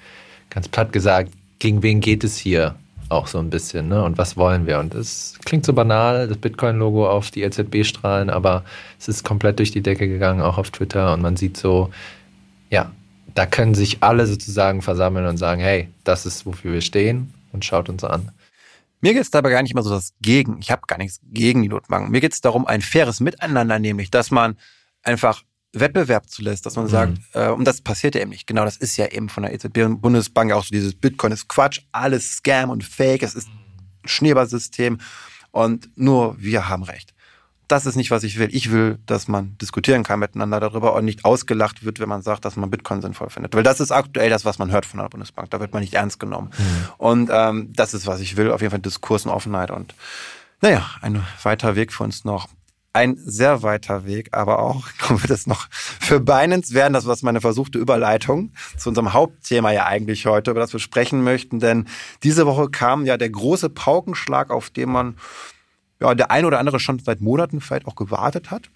ganz 0.49 0.67
platt 0.67 0.93
gesagt, 0.93 1.31
gegen 1.59 1.83
wen 1.83 1.99
geht 1.99 2.23
es 2.23 2.37
hier 2.37 2.75
auch 3.09 3.27
so 3.27 3.39
ein 3.39 3.49
bisschen, 3.49 3.89
ne? 3.89 4.03
Und 4.03 4.17
was 4.17 4.37
wollen 4.37 4.65
wir? 4.65 4.79
Und 4.79 4.95
es 4.95 5.37
klingt 5.43 5.65
so 5.65 5.73
banal, 5.73 6.27
das 6.27 6.37
Bitcoin-Logo 6.37 7.09
auf 7.09 7.29
die 7.29 7.43
LZB-Strahlen, 7.43 8.29
aber 8.29 8.63
es 8.99 9.09
ist 9.09 9.23
komplett 9.23 9.59
durch 9.59 9.71
die 9.71 9.81
Decke 9.81 10.07
gegangen, 10.07 10.41
auch 10.41 10.57
auf 10.57 10.71
Twitter. 10.71 11.13
Und 11.13 11.21
man 11.21 11.35
sieht 11.35 11.57
so, 11.57 11.89
ja, 12.69 12.91
da 13.35 13.45
können 13.45 13.75
sich 13.75 13.97
alle 14.01 14.27
sozusagen 14.27 14.81
versammeln 14.81 15.25
und 15.25 15.37
sagen, 15.37 15.61
hey, 15.61 15.89
das 16.05 16.25
ist, 16.25 16.45
wofür 16.45 16.73
wir 16.73 16.81
stehen 16.81 17.33
und 17.51 17.65
schaut 17.65 17.89
uns 17.89 18.03
an. 18.03 18.31
Mir 19.01 19.13
geht 19.13 19.23
es 19.23 19.31
dabei 19.31 19.49
gar 19.49 19.61
nicht 19.61 19.71
immer 19.71 19.83
so 19.83 19.89
das 19.89 20.13
Gegen. 20.21 20.59
Ich 20.59 20.71
habe 20.71 20.83
gar 20.87 20.97
nichts 20.97 21.19
gegen 21.23 21.63
die 21.63 21.69
Notbanken. 21.69 22.11
Mir 22.11 22.21
geht 22.21 22.33
es 22.33 22.41
darum, 22.41 22.65
ein 22.65 22.81
faires 22.81 23.19
Miteinander, 23.19 23.79
nämlich, 23.79 24.11
dass 24.11 24.31
man 24.31 24.57
einfach 25.03 25.43
Wettbewerb 25.73 26.29
zulässt, 26.29 26.65
dass 26.65 26.75
man 26.75 26.85
mhm. 26.85 26.89
sagt, 26.89 27.17
äh, 27.33 27.49
und 27.49 27.65
das 27.65 27.81
passiert 27.81 28.15
ja 28.15 28.21
eben 28.21 28.31
nicht. 28.31 28.47
Genau, 28.47 28.65
das 28.65 28.77
ist 28.77 28.97
ja 28.97 29.07
eben 29.07 29.29
von 29.29 29.43
der 29.43 29.53
EZB 29.53 29.77
und 29.79 30.01
Bundesbank 30.01 30.51
auch 30.51 30.63
so 30.63 30.69
dieses 30.71 30.95
Bitcoin 30.95 31.31
ist 31.31 31.47
Quatsch, 31.47 31.81
alles 31.91 32.31
Scam 32.37 32.69
und 32.69 32.83
Fake, 32.83 33.23
es 33.23 33.35
ist 33.35 33.47
ein 33.47 34.07
Schneeballsystem 34.07 34.99
und 35.51 35.89
nur 35.95 36.35
wir 36.39 36.67
haben 36.67 36.83
recht. 36.83 37.13
Das 37.71 37.85
ist 37.85 37.95
nicht, 37.95 38.11
was 38.11 38.23
ich 38.23 38.37
will. 38.37 38.49
Ich 38.51 38.69
will, 38.69 38.99
dass 39.05 39.29
man 39.29 39.57
diskutieren 39.59 40.03
kann 40.03 40.19
miteinander 40.19 40.59
darüber 40.59 40.93
und 40.93 41.05
nicht 41.05 41.23
ausgelacht 41.23 41.85
wird, 41.85 42.01
wenn 42.01 42.09
man 42.09 42.21
sagt, 42.21 42.43
dass 42.43 42.57
man 42.57 42.69
Bitcoin 42.69 43.01
sinnvoll 43.01 43.29
findet. 43.29 43.55
Weil 43.55 43.63
das 43.63 43.79
ist 43.79 43.91
aktuell 43.91 44.29
das, 44.29 44.43
was 44.43 44.59
man 44.59 44.71
hört 44.71 44.85
von 44.85 44.99
der 44.99 45.07
Bundesbank. 45.07 45.49
Da 45.51 45.61
wird 45.61 45.71
man 45.71 45.81
nicht 45.81 45.93
ernst 45.93 46.19
genommen. 46.19 46.49
Mhm. 46.57 46.89
Und 46.97 47.29
ähm, 47.31 47.71
das 47.73 47.93
ist, 47.93 48.07
was 48.07 48.19
ich 48.19 48.35
will. 48.35 48.51
Auf 48.51 48.59
jeden 48.59 48.71
Fall 48.71 48.81
Diskurs 48.81 49.25
und 49.25 49.31
Offenheit. 49.31 49.71
Und 49.71 49.95
naja, 50.59 50.85
ein 51.01 51.25
weiter 51.43 51.77
Weg 51.77 51.93
für 51.93 52.03
uns 52.03 52.25
noch 52.25 52.49
ein 52.91 53.15
sehr 53.17 53.63
weiter 53.63 54.05
Weg, 54.05 54.29
aber 54.33 54.59
auch 54.59 54.85
wird 55.07 55.29
es 55.29 55.47
noch 55.47 55.69
für 55.71 56.19
Binance 56.19 56.73
werden. 56.73 56.91
Das 56.91 57.05
war 57.05 57.15
meine 57.21 57.39
versuchte 57.39 57.79
Überleitung 57.79 58.51
zu 58.75 58.89
unserem 58.89 59.13
Hauptthema 59.13 59.71
ja 59.71 59.85
eigentlich 59.85 60.25
heute, 60.25 60.51
über 60.51 60.59
das 60.59 60.73
wir 60.73 60.81
sprechen 60.81 61.23
möchten. 61.23 61.59
Denn 61.59 61.87
diese 62.23 62.45
Woche 62.45 62.69
kam 62.69 63.05
ja 63.05 63.15
der 63.15 63.29
große 63.29 63.69
Paukenschlag, 63.69 64.49
auf 64.49 64.69
den 64.69 64.89
man 64.89 65.15
ja 66.01 66.13
der 66.15 66.31
ein 66.31 66.45
oder 66.45 66.59
andere 66.59 66.79
schon 66.79 66.99
seit 66.99 67.21
Monaten 67.21 67.61
vielleicht 67.61 67.87
auch 67.87 67.95
gewartet 67.95 68.51
hat. 68.51 68.69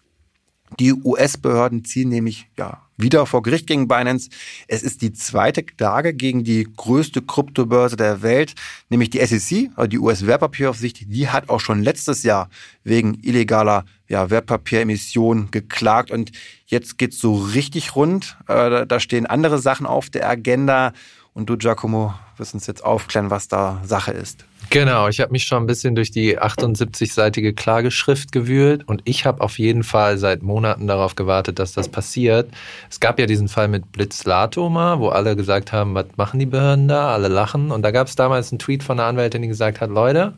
Die 0.79 0.93
US-Behörden 0.93 1.85
ziehen 1.85 2.09
nämlich 2.09 2.47
ja 2.57 2.81
wieder 2.97 3.25
vor 3.25 3.43
Gericht 3.43 3.67
gegen 3.67 3.87
Binance. 3.87 4.29
Es 4.67 4.81
ist 4.81 5.01
die 5.01 5.13
zweite 5.13 5.63
Klage 5.63 6.13
gegen 6.13 6.43
die 6.43 6.67
größte 6.75 7.21
Kryptobörse 7.21 7.97
der 7.97 8.21
Welt, 8.21 8.55
nämlich 8.89 9.09
die 9.09 9.23
SEC, 9.25 9.69
also 9.75 9.87
die 9.87 9.99
US-Wertpapieraufsicht. 9.99 11.13
Die 11.13 11.29
hat 11.29 11.49
auch 11.49 11.59
schon 11.59 11.83
letztes 11.83 12.23
Jahr 12.23 12.49
wegen 12.83 13.19
illegaler 13.21 13.85
ja, 14.07 14.29
Wertpapieremission 14.29 15.51
geklagt 15.51 16.09
und 16.09 16.31
jetzt 16.65 16.97
geht's 16.97 17.19
so 17.19 17.35
richtig 17.35 17.95
rund. 17.95 18.37
Äh, 18.47 18.87
da 18.87 18.99
stehen 18.99 19.25
andere 19.25 19.59
Sachen 19.59 19.85
auf 19.85 20.09
der 20.09 20.29
Agenda 20.29 20.93
und 21.35 21.49
du, 21.49 21.57
Giacomo, 21.57 22.13
wirst 22.37 22.53
uns 22.53 22.65
jetzt 22.65 22.83
aufklären, 22.83 23.29
was 23.29 23.49
da 23.49 23.81
Sache 23.83 24.11
ist. 24.11 24.45
Genau, 24.69 25.09
ich 25.09 25.19
habe 25.19 25.31
mich 25.31 25.43
schon 25.43 25.63
ein 25.63 25.67
bisschen 25.67 25.93
durch 25.93 26.09
die 26.09 26.39
78-seitige 26.39 27.53
Klageschrift 27.53 28.31
gewühlt 28.31 28.87
und 28.87 29.01
ich 29.03 29.25
habe 29.25 29.41
auf 29.41 29.59
jeden 29.59 29.83
Fall 29.83 30.17
seit 30.17 30.41
Monaten 30.41 30.87
darauf 30.87 31.15
gewartet, 31.15 31.59
dass 31.59 31.73
das 31.73 31.89
passiert. 31.89 32.49
Es 32.89 32.99
gab 32.99 33.19
ja 33.19 33.25
diesen 33.25 33.49
Fall 33.49 33.67
mit 33.67 33.91
Blitzlato 33.91 34.69
mal, 34.69 34.99
wo 34.99 35.09
alle 35.09 35.35
gesagt 35.35 35.71
haben, 35.71 35.93
was 35.93 36.05
machen 36.15 36.39
die 36.39 36.45
Behörden 36.45 36.87
da? 36.87 37.13
Alle 37.13 37.27
lachen. 37.27 37.69
Und 37.69 37.83
da 37.83 37.91
gab 37.91 38.07
es 38.07 38.15
damals 38.15 38.51
einen 38.51 38.59
Tweet 38.59 38.81
von 38.81 38.99
einer 38.99 39.07
Anwältin, 39.07 39.41
die 39.41 39.47
gesagt 39.49 39.81
hat, 39.81 39.89
Leute, 39.89 40.33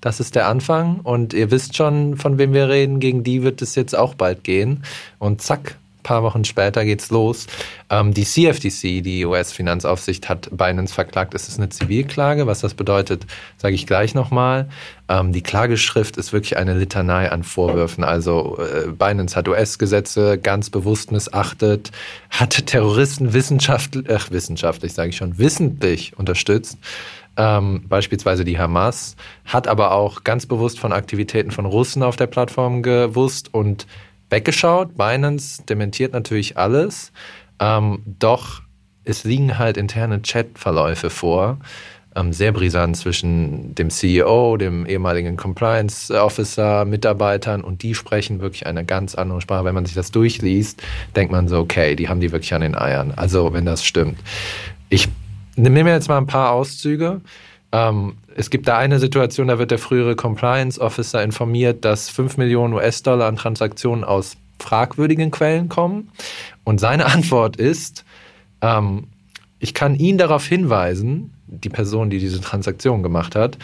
das 0.00 0.20
ist 0.20 0.36
der 0.36 0.46
Anfang 0.46 1.00
und 1.00 1.34
ihr 1.34 1.50
wisst 1.50 1.76
schon, 1.76 2.16
von 2.16 2.38
wem 2.38 2.52
wir 2.52 2.68
reden, 2.68 3.00
gegen 3.00 3.24
die 3.24 3.42
wird 3.42 3.60
es 3.60 3.74
jetzt 3.74 3.96
auch 3.96 4.14
bald 4.14 4.44
gehen. 4.44 4.84
Und 5.18 5.42
zack, 5.42 5.76
paar 6.02 6.22
Wochen 6.22 6.44
später 6.44 6.84
geht's 6.84 7.10
los. 7.10 7.46
Ähm, 7.90 8.14
die 8.14 8.24
CFTC, 8.24 9.02
die 9.02 9.24
US-Finanzaufsicht, 9.24 10.28
hat 10.28 10.48
Binance 10.50 10.92
verklagt. 10.92 11.34
Es 11.34 11.48
ist 11.48 11.58
eine 11.58 11.68
Zivilklage. 11.68 12.46
Was 12.46 12.60
das 12.60 12.74
bedeutet, 12.74 13.26
sage 13.56 13.74
ich 13.74 13.86
gleich 13.86 14.14
nochmal. 14.14 14.68
Ähm, 15.08 15.32
die 15.32 15.42
Klageschrift 15.42 16.16
ist 16.16 16.32
wirklich 16.32 16.56
eine 16.56 16.74
Litanei 16.74 17.30
an 17.30 17.42
Vorwürfen. 17.42 18.04
Also 18.04 18.58
äh, 18.58 18.88
Binance 18.88 19.36
hat 19.36 19.48
US-Gesetze 19.48 20.38
ganz 20.38 20.70
bewusst 20.70 21.12
missachtet, 21.12 21.90
hat 22.30 22.66
Terroristen 22.66 23.32
wissenschaftlich, 23.32 24.08
äh, 24.08 24.18
wissenschaftlich 24.30 24.92
sage 24.92 25.10
ich 25.10 25.16
schon, 25.16 25.38
wissentlich 25.38 26.18
unterstützt. 26.18 26.78
Ähm, 27.38 27.84
beispielsweise 27.88 28.44
die 28.44 28.58
Hamas, 28.58 29.14
hat 29.44 29.68
aber 29.68 29.92
auch 29.92 30.24
ganz 30.24 30.46
bewusst 30.46 30.80
von 30.80 30.92
Aktivitäten 30.92 31.52
von 31.52 31.66
Russen 31.66 32.02
auf 32.02 32.16
der 32.16 32.26
Plattform 32.26 32.82
gewusst 32.82 33.54
und 33.54 33.86
weggeschaut. 34.30 34.96
Binance 34.96 35.62
dementiert 35.64 36.12
natürlich 36.12 36.56
alles, 36.56 37.12
ähm, 37.60 38.02
doch 38.04 38.62
es 39.04 39.24
liegen 39.24 39.58
halt 39.58 39.76
interne 39.76 40.20
Chatverläufe 40.20 41.10
vor. 41.10 41.58
Ähm, 42.14 42.32
sehr 42.32 42.52
brisant 42.52 42.96
zwischen 42.96 43.74
dem 43.74 43.90
CEO, 43.90 44.56
dem 44.56 44.86
ehemaligen 44.86 45.36
Compliance 45.36 46.12
Officer, 46.12 46.84
Mitarbeitern 46.84 47.62
und 47.62 47.82
die 47.82 47.94
sprechen 47.94 48.40
wirklich 48.40 48.66
eine 48.66 48.84
ganz 48.84 49.14
andere 49.14 49.40
Sprache. 49.40 49.64
Wenn 49.64 49.74
man 49.74 49.86
sich 49.86 49.94
das 49.94 50.10
durchliest, 50.10 50.82
denkt 51.16 51.32
man 51.32 51.48
so, 51.48 51.58
okay, 51.58 51.96
die 51.96 52.08
haben 52.08 52.20
die 52.20 52.32
wirklich 52.32 52.52
an 52.54 52.62
den 52.62 52.74
Eiern. 52.74 53.12
Also, 53.16 53.52
wenn 53.52 53.64
das 53.64 53.84
stimmt. 53.84 54.18
Ich 54.88 55.08
nehme 55.56 55.84
mir 55.84 55.92
jetzt 55.92 56.08
mal 56.08 56.18
ein 56.18 56.26
paar 56.26 56.52
Auszüge. 56.52 57.20
Ähm, 57.72 58.14
es 58.34 58.50
gibt 58.50 58.68
da 58.68 58.78
eine 58.78 58.98
Situation, 58.98 59.48
da 59.48 59.58
wird 59.58 59.70
der 59.70 59.78
frühere 59.78 60.16
Compliance 60.16 60.80
Officer 60.80 61.22
informiert, 61.22 61.84
dass 61.84 62.08
5 62.08 62.36
Millionen 62.36 62.74
US-Dollar 62.74 63.26
an 63.26 63.36
Transaktionen 63.36 64.04
aus 64.04 64.36
fragwürdigen 64.58 65.30
Quellen 65.30 65.68
kommen. 65.68 66.10
Und 66.64 66.80
seine 66.80 67.06
Antwort 67.14 67.56
ist, 67.56 68.04
ähm, 68.62 69.04
ich 69.58 69.74
kann 69.74 69.96
ihn 69.96 70.18
darauf 70.18 70.46
hinweisen, 70.46 71.32
die 71.46 71.68
Person, 71.68 72.10
die 72.10 72.18
diese 72.18 72.40
Transaktion 72.40 73.02
gemacht 73.02 73.34
hat, 73.34 73.58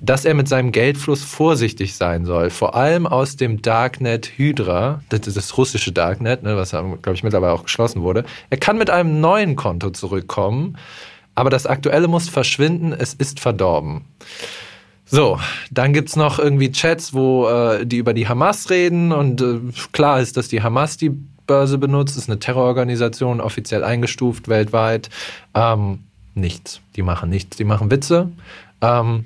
dass 0.00 0.24
er 0.24 0.34
mit 0.34 0.48
seinem 0.48 0.72
Geldfluss 0.72 1.22
vorsichtig 1.22 1.94
sein 1.94 2.24
soll. 2.24 2.48
Vor 2.48 2.74
allem 2.74 3.06
aus 3.06 3.36
dem 3.36 3.60
Darknet 3.60 4.26
Hydra, 4.38 5.02
das 5.10 5.20
das 5.20 5.58
russische 5.58 5.92
Darknet, 5.92 6.42
ne, 6.42 6.56
was, 6.56 6.70
glaube 6.70 7.12
ich, 7.12 7.22
mittlerweile 7.22 7.52
auch 7.52 7.64
geschlossen 7.64 8.00
wurde. 8.00 8.24
Er 8.48 8.56
kann 8.56 8.78
mit 8.78 8.88
einem 8.88 9.20
neuen 9.20 9.56
Konto 9.56 9.90
zurückkommen 9.90 10.78
aber 11.40 11.48
das 11.48 11.64
Aktuelle 11.66 12.06
muss 12.06 12.28
verschwinden, 12.28 12.92
es 12.92 13.14
ist 13.14 13.40
verdorben. 13.40 14.02
So, 15.06 15.40
dann 15.70 15.94
gibt 15.94 16.10
es 16.10 16.16
noch 16.16 16.38
irgendwie 16.38 16.70
Chats, 16.70 17.14
wo 17.14 17.48
äh, 17.48 17.86
die 17.86 17.96
über 17.96 18.12
die 18.12 18.28
Hamas 18.28 18.68
reden 18.68 19.10
und 19.10 19.40
äh, 19.40 19.58
klar 19.92 20.20
ist, 20.20 20.36
dass 20.36 20.48
die 20.48 20.62
Hamas 20.62 20.98
die 20.98 21.08
Börse 21.46 21.78
benutzt, 21.78 22.18
ist 22.18 22.28
eine 22.28 22.38
Terrororganisation, 22.38 23.40
offiziell 23.40 23.84
eingestuft 23.84 24.48
weltweit. 24.48 25.08
Ähm, 25.54 26.00
nichts, 26.34 26.82
die 26.94 27.00
machen 27.00 27.30
nichts, 27.30 27.56
die 27.56 27.64
machen 27.64 27.90
Witze. 27.90 28.28
Ähm, 28.82 29.24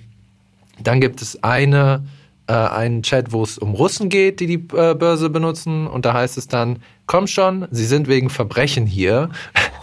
dann 0.81 1.01
gibt 1.01 1.21
es 1.21 1.43
eine, 1.43 2.05
äh, 2.47 2.53
einen 2.53 3.03
Chat, 3.03 3.33
wo 3.33 3.43
es 3.43 3.59
um 3.59 3.75
Russen 3.75 4.09
geht, 4.09 4.39
die 4.39 4.47
die 4.47 4.77
äh, 4.77 4.95
Börse 4.95 5.31
benutzen 5.31 5.89
und 5.89 6.05
da 6.05 6.15
heißt 6.15 6.39
es 6.39 6.47
dann, 6.47 6.79
komm 7.07 7.27
schon, 7.27 7.67
sie 7.73 7.87
sind 7.87 8.07
wegen 8.07 8.31
Verbrechen 8.31 8.87
hier. 8.87 9.31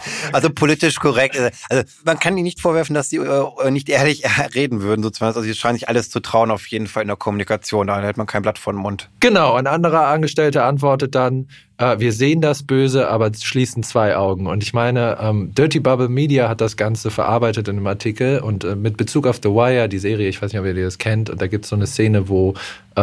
Also 0.34 0.50
politisch 0.50 0.96
korrekt. 0.96 1.38
Also 1.70 1.84
man 2.06 2.20
kann 2.20 2.38
ihnen 2.38 2.44
nicht 2.44 2.62
vorwerfen, 2.62 2.94
dass 2.94 3.10
sie 3.10 3.18
äh, 3.18 3.72
nicht 3.72 3.90
ehrlich 3.90 4.24
reden 4.56 4.82
würden, 4.82 5.04
sozusagen. 5.04 5.28
Also 5.28 5.42
sie 5.42 5.54
scheinen 5.54 5.78
sich 5.78 5.90
alles 5.90 6.10
zu 6.10 6.20
trauen, 6.20 6.52
auf 6.52 6.68
jeden 6.68 6.88
Fall 6.88 7.02
in 7.02 7.08
der 7.08 7.18
Kommunikation. 7.18 7.88
Da 7.88 8.02
hält 8.02 8.18
man 8.18 8.28
kein 8.28 8.42
Blatt 8.42 8.58
vor 8.58 8.74
den 8.74 8.80
Mund. 8.80 9.10
Genau, 9.20 9.54
ein 9.54 9.68
anderer 9.68 10.08
Angestellter 10.08 10.66
antwortet 10.66 11.16
dann, 11.16 11.48
äh, 11.82 12.00
wir 12.00 12.14
sehen 12.14 12.42
das 12.42 12.64
Böse, 12.64 13.10
aber 13.10 13.32
schließen 13.34 13.84
zwei 13.84 14.16
Augen. 14.16 14.48
Und 14.48 14.64
ich 14.64 14.74
meine, 14.74 15.18
ähm, 15.20 15.54
Dirty 15.54 15.80
Bubble 15.80 16.10
Media 16.10 16.48
hat 16.48 16.62
das 16.62 16.78
Ganze 16.78 17.10
verarbeitet 17.10 17.68
in 17.68 17.78
einem 17.78 17.88
Artikel 17.88 18.40
und 18.40 18.64
äh, 18.64 18.76
mit 18.76 18.98
Bezug 18.98 19.26
auf 19.28 19.40
The 19.42 19.50
Wire, 19.50 19.90
die 19.90 20.00
Serie, 20.00 20.30
ich 20.30 20.42
weiß 20.42 20.54
nicht, 20.54 20.60
ob 20.60 20.68
ihr 20.68 20.76
das 20.76 21.00
kennt, 21.00 21.30
und 21.30 21.42
da 21.42 21.48
gibt 21.48 21.66
es 21.66 21.70
so 21.70 21.76
eine 21.76 21.88
Szene, 21.88 22.30
wo 22.30 22.54
äh, 22.96 23.02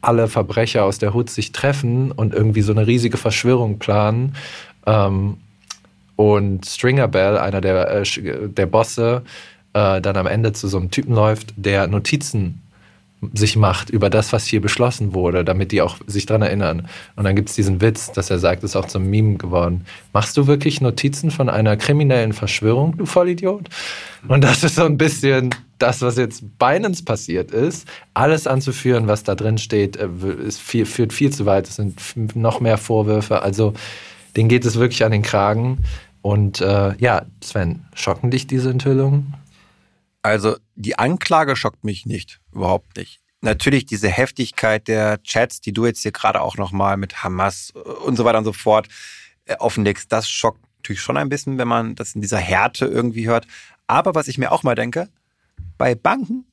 alle 0.00 0.28
Verbrecher 0.28 0.84
aus 0.84 0.98
der 0.98 1.14
Hut 1.14 1.30
sich 1.30 1.52
treffen 1.52 2.10
und 2.10 2.34
irgendwie 2.34 2.62
so 2.62 2.72
eine 2.72 2.86
riesige 2.86 3.16
Verschwörung 3.16 3.78
planen. 3.78 4.34
Ähm, 4.86 5.36
und 6.16 6.66
Stringer 6.66 7.08
Bell, 7.08 7.38
einer 7.38 7.60
der, 7.60 7.90
äh, 7.90 8.04
der 8.48 8.66
Bosse, 8.66 9.22
äh, 9.74 10.00
dann 10.00 10.16
am 10.16 10.26
Ende 10.26 10.52
zu 10.52 10.68
so 10.68 10.78
einem 10.78 10.90
Typen 10.90 11.14
läuft, 11.14 11.52
der 11.56 11.86
Notizen 11.86 12.62
sich 13.32 13.56
macht 13.56 13.90
über 13.90 14.10
das, 14.10 14.32
was 14.32 14.46
hier 14.46 14.60
beschlossen 14.60 15.14
wurde, 15.14 15.44
damit 15.44 15.72
die 15.72 15.80
auch 15.80 15.96
sich 16.06 16.26
dran 16.26 16.42
erinnern. 16.42 16.88
Und 17.16 17.24
dann 17.24 17.34
gibt 17.34 17.48
es 17.48 17.54
diesen 17.54 17.80
Witz, 17.80 18.12
dass 18.12 18.30
er 18.30 18.38
sagt, 18.38 18.62
ist 18.62 18.76
auch 18.76 18.86
zum 18.86 19.08
Meme 19.08 19.36
geworden. 19.36 19.86
Machst 20.12 20.36
du 20.36 20.46
wirklich 20.46 20.80
Notizen 20.80 21.30
von 21.30 21.48
einer 21.48 21.76
kriminellen 21.76 22.34
Verschwörung, 22.34 22.96
du 22.96 23.06
Vollidiot? 23.06 23.68
Und 24.28 24.44
das 24.44 24.64
ist 24.64 24.76
so 24.76 24.84
ein 24.84 24.98
bisschen 24.98 25.54
das, 25.78 26.02
was 26.02 26.16
jetzt 26.16 26.58
Binance 26.58 27.04
passiert 27.04 27.50
ist. 27.50 27.88
Alles 28.14 28.46
anzuführen, 28.46 29.08
was 29.08 29.24
da 29.24 29.34
drin 29.34 29.58
steht, 29.58 29.96
äh, 29.96 30.08
viel, 30.50 30.84
führt 30.84 31.12
viel 31.12 31.30
zu 31.30 31.46
weit. 31.46 31.68
Es 31.68 31.76
sind 31.76 32.36
noch 32.36 32.60
mehr 32.60 32.78
Vorwürfe. 32.78 33.42
Also 33.42 33.72
denen 34.36 34.48
geht 34.48 34.66
es 34.66 34.78
wirklich 34.78 35.04
an 35.04 35.12
den 35.12 35.22
Kragen. 35.22 35.78
Und 36.26 36.60
äh, 36.60 36.96
ja, 36.96 37.24
Sven, 37.40 37.86
schocken 37.94 38.32
dich 38.32 38.48
diese 38.48 38.70
Enthüllungen? 38.70 39.34
Also 40.22 40.56
die 40.74 40.98
Anklage 40.98 41.54
schockt 41.54 41.84
mich 41.84 42.04
nicht, 42.04 42.40
überhaupt 42.50 42.96
nicht. 42.96 43.20
Natürlich 43.42 43.86
diese 43.86 44.08
Heftigkeit 44.08 44.88
der 44.88 45.22
Chats, 45.22 45.60
die 45.60 45.72
du 45.72 45.86
jetzt 45.86 46.02
hier 46.02 46.10
gerade 46.10 46.40
auch 46.40 46.56
nochmal 46.56 46.96
mit 46.96 47.22
Hamas 47.22 47.70
und 47.70 48.16
so 48.16 48.24
weiter 48.24 48.38
und 48.38 48.44
so 48.44 48.52
fort 48.52 48.88
äh, 49.44 49.54
offenlegst, 49.60 50.10
das 50.10 50.28
schockt 50.28 50.58
natürlich 50.78 51.00
schon 51.00 51.16
ein 51.16 51.28
bisschen, 51.28 51.58
wenn 51.58 51.68
man 51.68 51.94
das 51.94 52.16
in 52.16 52.22
dieser 52.22 52.38
Härte 52.38 52.86
irgendwie 52.86 53.28
hört. 53.28 53.46
Aber 53.86 54.16
was 54.16 54.26
ich 54.26 54.36
mir 54.36 54.50
auch 54.50 54.64
mal 54.64 54.74
denke, 54.74 55.08
bei 55.78 55.94
Banken 55.94 56.44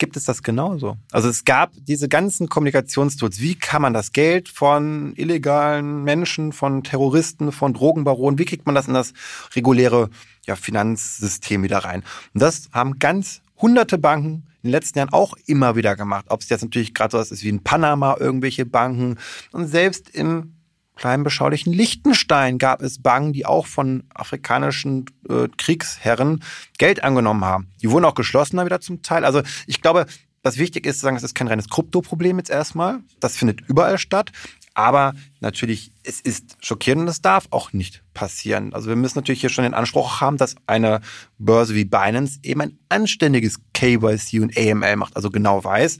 gibt 0.00 0.16
es 0.16 0.24
das 0.24 0.42
genauso. 0.42 0.96
Also 1.12 1.28
es 1.28 1.44
gab 1.44 1.72
diese 1.76 2.08
ganzen 2.08 2.48
Kommunikationstools. 2.48 3.40
Wie 3.40 3.54
kann 3.54 3.82
man 3.82 3.94
das 3.94 4.10
Geld 4.10 4.48
von 4.48 5.12
illegalen 5.14 6.02
Menschen, 6.02 6.52
von 6.52 6.82
Terroristen, 6.82 7.52
von 7.52 7.74
Drogenbaronen, 7.74 8.38
wie 8.38 8.46
kriegt 8.46 8.66
man 8.66 8.74
das 8.74 8.88
in 8.88 8.94
das 8.94 9.12
reguläre 9.54 10.10
ja, 10.46 10.56
Finanzsystem 10.56 11.62
wieder 11.62 11.78
rein? 11.78 12.02
Und 12.34 12.42
das 12.42 12.68
haben 12.72 12.98
ganz 12.98 13.42
hunderte 13.58 13.98
Banken 13.98 14.46
in 14.62 14.68
den 14.68 14.72
letzten 14.72 14.98
Jahren 14.98 15.12
auch 15.12 15.34
immer 15.46 15.76
wieder 15.76 15.94
gemacht. 15.94 16.26
Ob 16.28 16.40
es 16.40 16.48
jetzt 16.48 16.62
natürlich 16.62 16.94
gerade 16.94 17.12
so 17.12 17.18
was 17.18 17.30
ist 17.30 17.44
wie 17.44 17.50
in 17.50 17.62
Panama, 17.62 18.16
irgendwelche 18.18 18.66
Banken. 18.66 19.16
Und 19.52 19.68
selbst 19.68 20.10
im 20.10 20.54
kleinen 21.00 21.24
beschaulichen 21.24 21.72
Liechtenstein 21.72 22.58
gab 22.58 22.82
es 22.82 23.00
Banken, 23.00 23.32
die 23.32 23.46
auch 23.46 23.66
von 23.66 24.04
afrikanischen 24.14 25.06
äh, 25.28 25.48
Kriegsherren 25.56 26.44
Geld 26.76 27.02
angenommen 27.02 27.42
haben. 27.44 27.68
Die 27.80 27.90
wurden 27.90 28.04
auch 28.04 28.14
geschlossen 28.14 28.58
dann 28.58 28.66
wieder 28.66 28.82
zum 28.82 29.00
Teil. 29.00 29.24
Also 29.24 29.40
ich 29.66 29.80
glaube, 29.80 30.04
was 30.42 30.58
wichtig 30.58 30.84
ist 30.86 30.96
zu 30.98 31.02
sagen, 31.02 31.16
es 31.16 31.22
ist 31.22 31.34
kein 31.34 31.48
reines 31.48 31.70
Kryptoproblem 31.70 32.36
jetzt 32.36 32.50
erstmal. 32.50 33.00
Das 33.18 33.36
findet 33.36 33.62
überall 33.62 33.96
statt. 33.96 34.30
Aber 34.74 35.14
natürlich, 35.40 35.90
es 36.04 36.20
ist 36.20 36.58
schockierend 36.60 37.02
und 37.02 37.08
es 37.08 37.22
darf 37.22 37.46
auch 37.50 37.72
nicht 37.72 38.04
passieren. 38.12 38.74
Also 38.74 38.88
wir 38.88 38.96
müssen 38.96 39.18
natürlich 39.18 39.40
hier 39.40 39.50
schon 39.50 39.64
den 39.64 39.74
Anspruch 39.74 40.20
haben, 40.20 40.36
dass 40.36 40.54
eine 40.66 41.00
Börse 41.38 41.74
wie 41.74 41.86
Binance 41.86 42.40
eben 42.42 42.60
ein 42.60 42.78
anständiges 42.90 43.58
KYC 43.72 44.40
und 44.40 44.56
AML 44.56 44.96
macht, 44.96 45.16
also 45.16 45.30
genau 45.30 45.64
weiß, 45.64 45.98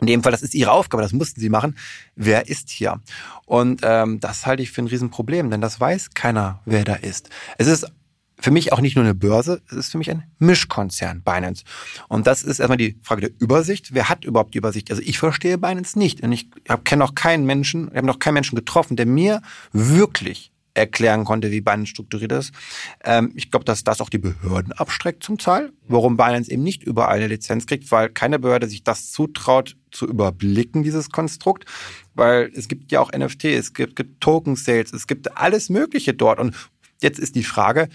in 0.00 0.06
dem 0.06 0.22
Fall, 0.22 0.32
das 0.32 0.42
ist 0.42 0.54
ihre 0.54 0.72
Aufgabe, 0.72 1.02
das 1.02 1.12
mussten 1.12 1.40
sie 1.40 1.48
machen. 1.48 1.76
Wer 2.14 2.48
ist 2.48 2.70
hier? 2.70 3.00
Und 3.46 3.80
ähm, 3.82 4.20
das 4.20 4.46
halte 4.46 4.62
ich 4.62 4.70
für 4.70 4.82
ein 4.82 4.86
Riesenproblem, 4.86 5.50
denn 5.50 5.60
das 5.60 5.80
weiß 5.80 6.10
keiner, 6.14 6.60
wer 6.64 6.84
da 6.84 6.94
ist. 6.94 7.30
Es 7.58 7.66
ist 7.66 7.86
für 8.40 8.50
mich 8.50 8.72
auch 8.72 8.80
nicht 8.80 8.94
nur 8.94 9.04
eine 9.04 9.14
Börse, 9.14 9.60
es 9.68 9.76
ist 9.76 9.90
für 9.90 9.98
mich 9.98 10.10
ein 10.10 10.22
Mischkonzern, 10.38 11.22
Binance. 11.22 11.64
Und 12.08 12.26
das 12.26 12.42
ist 12.42 12.60
erstmal 12.60 12.78
die 12.78 12.98
Frage 13.02 13.22
der 13.22 13.30
Übersicht. 13.40 13.94
Wer 13.94 14.08
hat 14.08 14.24
überhaupt 14.24 14.54
die 14.54 14.58
Übersicht? 14.58 14.90
Also 14.90 15.02
ich 15.04 15.18
verstehe 15.18 15.58
Binance 15.58 15.98
nicht. 15.98 16.22
Und 16.22 16.32
ich 16.32 16.48
kenne 16.84 17.00
noch 17.00 17.14
keinen 17.14 17.44
Menschen, 17.44 17.88
ich 17.90 17.96
habe 17.96 18.06
noch 18.06 18.20
keinen 18.20 18.34
Menschen 18.34 18.54
getroffen, 18.54 18.96
der 18.96 19.06
mir 19.06 19.42
wirklich 19.72 20.52
erklären 20.78 21.24
konnte, 21.24 21.50
wie 21.50 21.60
Binance 21.60 21.90
strukturiert 21.90 22.32
ist. 22.32 22.52
Ähm, 23.04 23.32
ich 23.34 23.50
glaube, 23.50 23.64
dass 23.64 23.84
das 23.84 24.00
auch 24.00 24.08
die 24.08 24.18
Behörden 24.18 24.72
abstreckt 24.72 25.22
zum 25.22 25.38
Teil, 25.38 25.72
warum 25.86 26.16
Binance 26.16 26.50
eben 26.50 26.62
nicht 26.62 26.82
überall 26.82 27.16
eine 27.16 27.26
Lizenz 27.26 27.66
kriegt, 27.66 27.90
weil 27.90 28.08
keine 28.08 28.38
Behörde 28.38 28.68
sich 28.68 28.84
das 28.84 29.10
zutraut, 29.10 29.76
zu 29.90 30.06
überblicken, 30.06 30.82
dieses 30.82 31.10
Konstrukt. 31.10 31.64
Weil 32.14 32.50
es 32.54 32.68
gibt 32.68 32.92
ja 32.92 33.00
auch 33.00 33.12
NFT, 33.12 33.44
es 33.44 33.74
gibt, 33.74 33.96
gibt 33.96 34.20
Token-Sales, 34.20 34.92
es 34.92 35.06
gibt 35.06 35.36
alles 35.36 35.68
Mögliche 35.68 36.14
dort. 36.14 36.38
Und 36.40 36.54
jetzt 37.00 37.18
ist 37.18 37.34
die 37.34 37.44
Frage, 37.44 37.88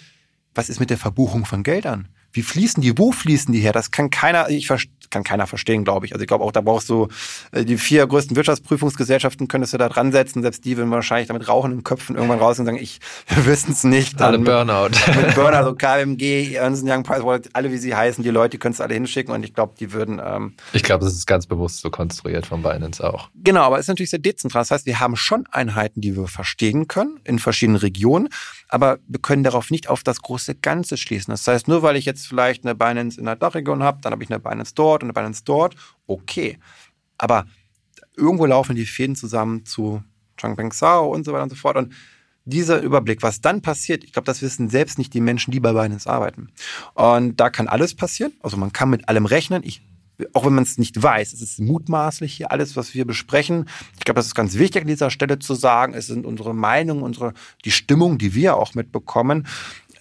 was 0.53 0.69
ist 0.69 0.79
mit 0.79 0.89
der 0.89 0.97
Verbuchung 0.97 1.45
von 1.45 1.63
Geldern? 1.63 2.07
Wie 2.33 2.41
fließen 2.41 2.81
die? 2.81 2.97
Wo 2.97 3.11
fließen 3.11 3.53
die 3.53 3.59
her? 3.59 3.71
Das 3.71 3.91
kann 3.91 4.09
keiner, 4.09 4.49
ich 4.49 4.67
kann 5.11 5.23
keiner 5.23 5.47
verstehen, 5.47 5.83
glaube 5.83 6.07
ich. 6.07 6.13
Also 6.13 6.23
ich 6.23 6.27
glaube 6.27 6.43
auch, 6.43 6.51
da 6.51 6.61
brauchst 6.61 6.89
du 6.89 7.07
äh, 7.51 7.63
die 7.63 7.77
vier 7.77 8.05
größten 8.05 8.35
Wirtschaftsprüfungsgesellschaften 8.35 9.47
könntest 9.47 9.73
du 9.73 9.77
da 9.77 9.87
dran 9.87 10.11
setzen. 10.11 10.41
Selbst 10.41 10.65
die 10.65 10.75
würden 10.75 10.89
wahrscheinlich 10.89 11.27
damit 11.27 11.47
rauchenden 11.47 11.83
Köpfen 11.83 12.15
irgendwann 12.15 12.39
raus 12.39 12.57
und 12.59 12.65
sagen, 12.65 12.79
ich, 12.79 12.99
wir 13.27 13.45
wissen 13.45 13.71
es 13.71 13.83
nicht. 13.83 14.21
Alle 14.21 14.39
Burnout. 14.39 14.89
Mit 15.15 15.35
Burnout, 15.35 15.63
so 15.63 15.75
KMG, 15.75 16.55
Ernst 16.55 16.83
Young, 16.85 17.03
Pricewaterhouse, 17.03 17.53
alle 17.53 17.71
wie 17.71 17.77
sie 17.77 17.95
heißen, 17.95 18.23
die 18.23 18.31
Leute, 18.31 18.51
die 18.51 18.57
könntest 18.57 18.79
du 18.79 18.83
alle 18.85 18.95
hinschicken 18.95 19.33
und 19.33 19.43
ich 19.43 19.53
glaube, 19.53 19.75
die 19.79 19.93
würden... 19.93 20.19
Ähm, 20.23 20.53
ich 20.73 20.83
glaube, 20.83 21.05
das 21.05 21.13
ist 21.13 21.27
ganz 21.27 21.45
bewusst 21.45 21.81
so 21.81 21.91
konstruiert 21.91 22.47
von 22.47 22.63
Binance 22.63 23.03
auch. 23.03 23.29
Genau, 23.35 23.61
aber 23.61 23.77
es 23.77 23.85
ist 23.85 23.89
natürlich 23.89 24.09
sehr 24.09 24.19
dezentral. 24.19 24.61
Das 24.61 24.71
heißt, 24.71 24.85
wir 24.87 24.99
haben 24.99 25.15
schon 25.15 25.45
Einheiten, 25.51 26.01
die 26.01 26.15
wir 26.15 26.27
verstehen 26.27 26.87
können 26.87 27.19
in 27.23 27.37
verschiedenen 27.37 27.77
Regionen, 27.77 28.29
aber 28.73 28.97
wir 29.07 29.21
können 29.21 29.43
darauf 29.43 29.69
nicht 29.69 29.87
auf 29.87 30.01
das 30.01 30.23
große 30.23 30.55
Ganze 30.55 30.97
schließen. 30.97 31.31
Das 31.31 31.45
heißt, 31.45 31.67
nur 31.67 31.83
weil 31.83 31.95
ich 31.95 32.05
jetzt 32.05 32.25
vielleicht 32.25 32.65
eine 32.65 32.73
Binance 32.73 33.19
in 33.19 33.25
der 33.25 33.35
Dachregion 33.35 33.83
habe, 33.83 33.99
dann 34.01 34.13
habe 34.13 34.23
ich 34.23 34.31
eine 34.31 34.39
Binance 34.39 34.73
dort 34.73 35.03
und 35.03 35.09
eine 35.09 35.13
Binance 35.13 35.43
dort, 35.45 35.75
okay. 36.07 36.57
Aber 37.19 37.45
irgendwo 38.17 38.47
laufen 38.47 38.75
die 38.75 38.87
Fäden 38.87 39.15
zusammen 39.15 39.63
zu 39.63 40.03
Changpeng 40.37 40.71
Sao 40.71 41.05
und 41.13 41.23
so 41.23 41.33
weiter 41.33 41.43
und 41.43 41.49
so 41.51 41.55
fort. 41.55 41.77
Und 41.77 41.93
dieser 42.45 42.81
Überblick, 42.81 43.21
was 43.21 43.41
dann 43.41 43.61
passiert, 43.61 44.03
ich 44.03 44.11
glaube, 44.11 44.25
das 44.25 44.41
wissen 44.41 44.69
selbst 44.69 44.97
nicht 44.97 45.13
die 45.13 45.21
Menschen, 45.21 45.51
die 45.51 45.59
bei 45.59 45.73
Binance 45.73 46.09
arbeiten. 46.09 46.49
Und 46.95 47.39
da 47.39 47.51
kann 47.51 47.67
alles 47.67 47.93
passieren. 47.93 48.33
Also 48.41 48.57
man 48.57 48.73
kann 48.73 48.89
mit 48.89 49.07
allem 49.07 49.27
rechnen. 49.27 49.61
Ich 49.63 49.83
auch 50.33 50.45
wenn 50.45 50.53
man 50.53 50.63
es 50.63 50.77
nicht 50.77 51.01
weiß, 51.01 51.33
es 51.33 51.41
ist 51.41 51.59
mutmaßlich 51.59 52.33
hier 52.33 52.51
alles, 52.51 52.75
was 52.75 52.93
wir 52.93 53.05
besprechen. 53.05 53.69
Ich 53.97 54.05
glaube, 54.05 54.19
das 54.19 54.27
ist 54.27 54.35
ganz 54.35 54.57
wichtig 54.57 54.83
an 54.83 54.87
dieser 54.87 55.09
Stelle 55.09 55.39
zu 55.39 55.55
sagen. 55.55 55.93
Es 55.93 56.07
sind 56.07 56.25
unsere 56.25 56.53
Meinungen, 56.53 57.03
unsere, 57.03 57.33
die 57.65 57.71
Stimmung, 57.71 58.17
die 58.17 58.33
wir 58.33 58.57
auch 58.57 58.73
mitbekommen. 58.75 59.47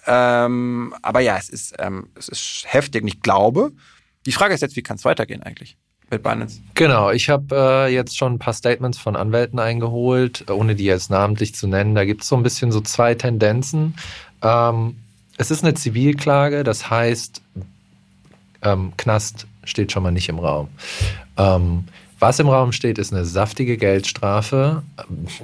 Ähm, 0.06 0.94
aber 1.02 1.20
ja, 1.20 1.36
es 1.36 1.48
ist, 1.48 1.74
ähm, 1.78 2.08
es 2.14 2.28
ist 2.28 2.64
heftig. 2.66 3.02
Und 3.02 3.08
ich 3.08 3.20
glaube, 3.20 3.72
die 4.26 4.32
Frage 4.32 4.54
ist 4.54 4.60
jetzt, 4.60 4.76
wie 4.76 4.82
kann 4.82 4.96
es 4.96 5.04
weitergehen 5.04 5.42
eigentlich? 5.42 5.76
Mit 6.10 6.22
Binance. 6.22 6.60
Genau, 6.74 7.10
ich 7.10 7.30
habe 7.30 7.56
äh, 7.88 7.94
jetzt 7.94 8.18
schon 8.18 8.34
ein 8.34 8.38
paar 8.38 8.52
Statements 8.52 8.98
von 8.98 9.16
Anwälten 9.16 9.58
eingeholt, 9.58 10.50
ohne 10.50 10.74
die 10.74 10.84
jetzt 10.84 11.10
namentlich 11.10 11.54
zu 11.54 11.66
nennen. 11.66 11.94
Da 11.94 12.04
gibt 12.04 12.22
es 12.22 12.28
so 12.28 12.36
ein 12.36 12.42
bisschen 12.42 12.70
so 12.70 12.82
zwei 12.82 13.14
Tendenzen. 13.14 13.94
Ähm, 14.42 14.96
es 15.38 15.50
ist 15.50 15.64
eine 15.64 15.72
Zivilklage, 15.72 16.64
das 16.64 16.90
heißt, 16.90 17.40
ähm, 18.62 18.92
Knast 18.96 19.46
steht 19.64 19.92
schon 19.92 20.02
mal 20.02 20.12
nicht 20.12 20.28
im 20.28 20.38
Raum. 20.38 20.68
Ähm, 21.36 21.84
was 22.18 22.38
im 22.38 22.48
Raum 22.48 22.70
steht, 22.70 22.98
ist 22.98 23.12
eine 23.12 23.24
saftige 23.24 23.76
Geldstrafe, 23.76 24.82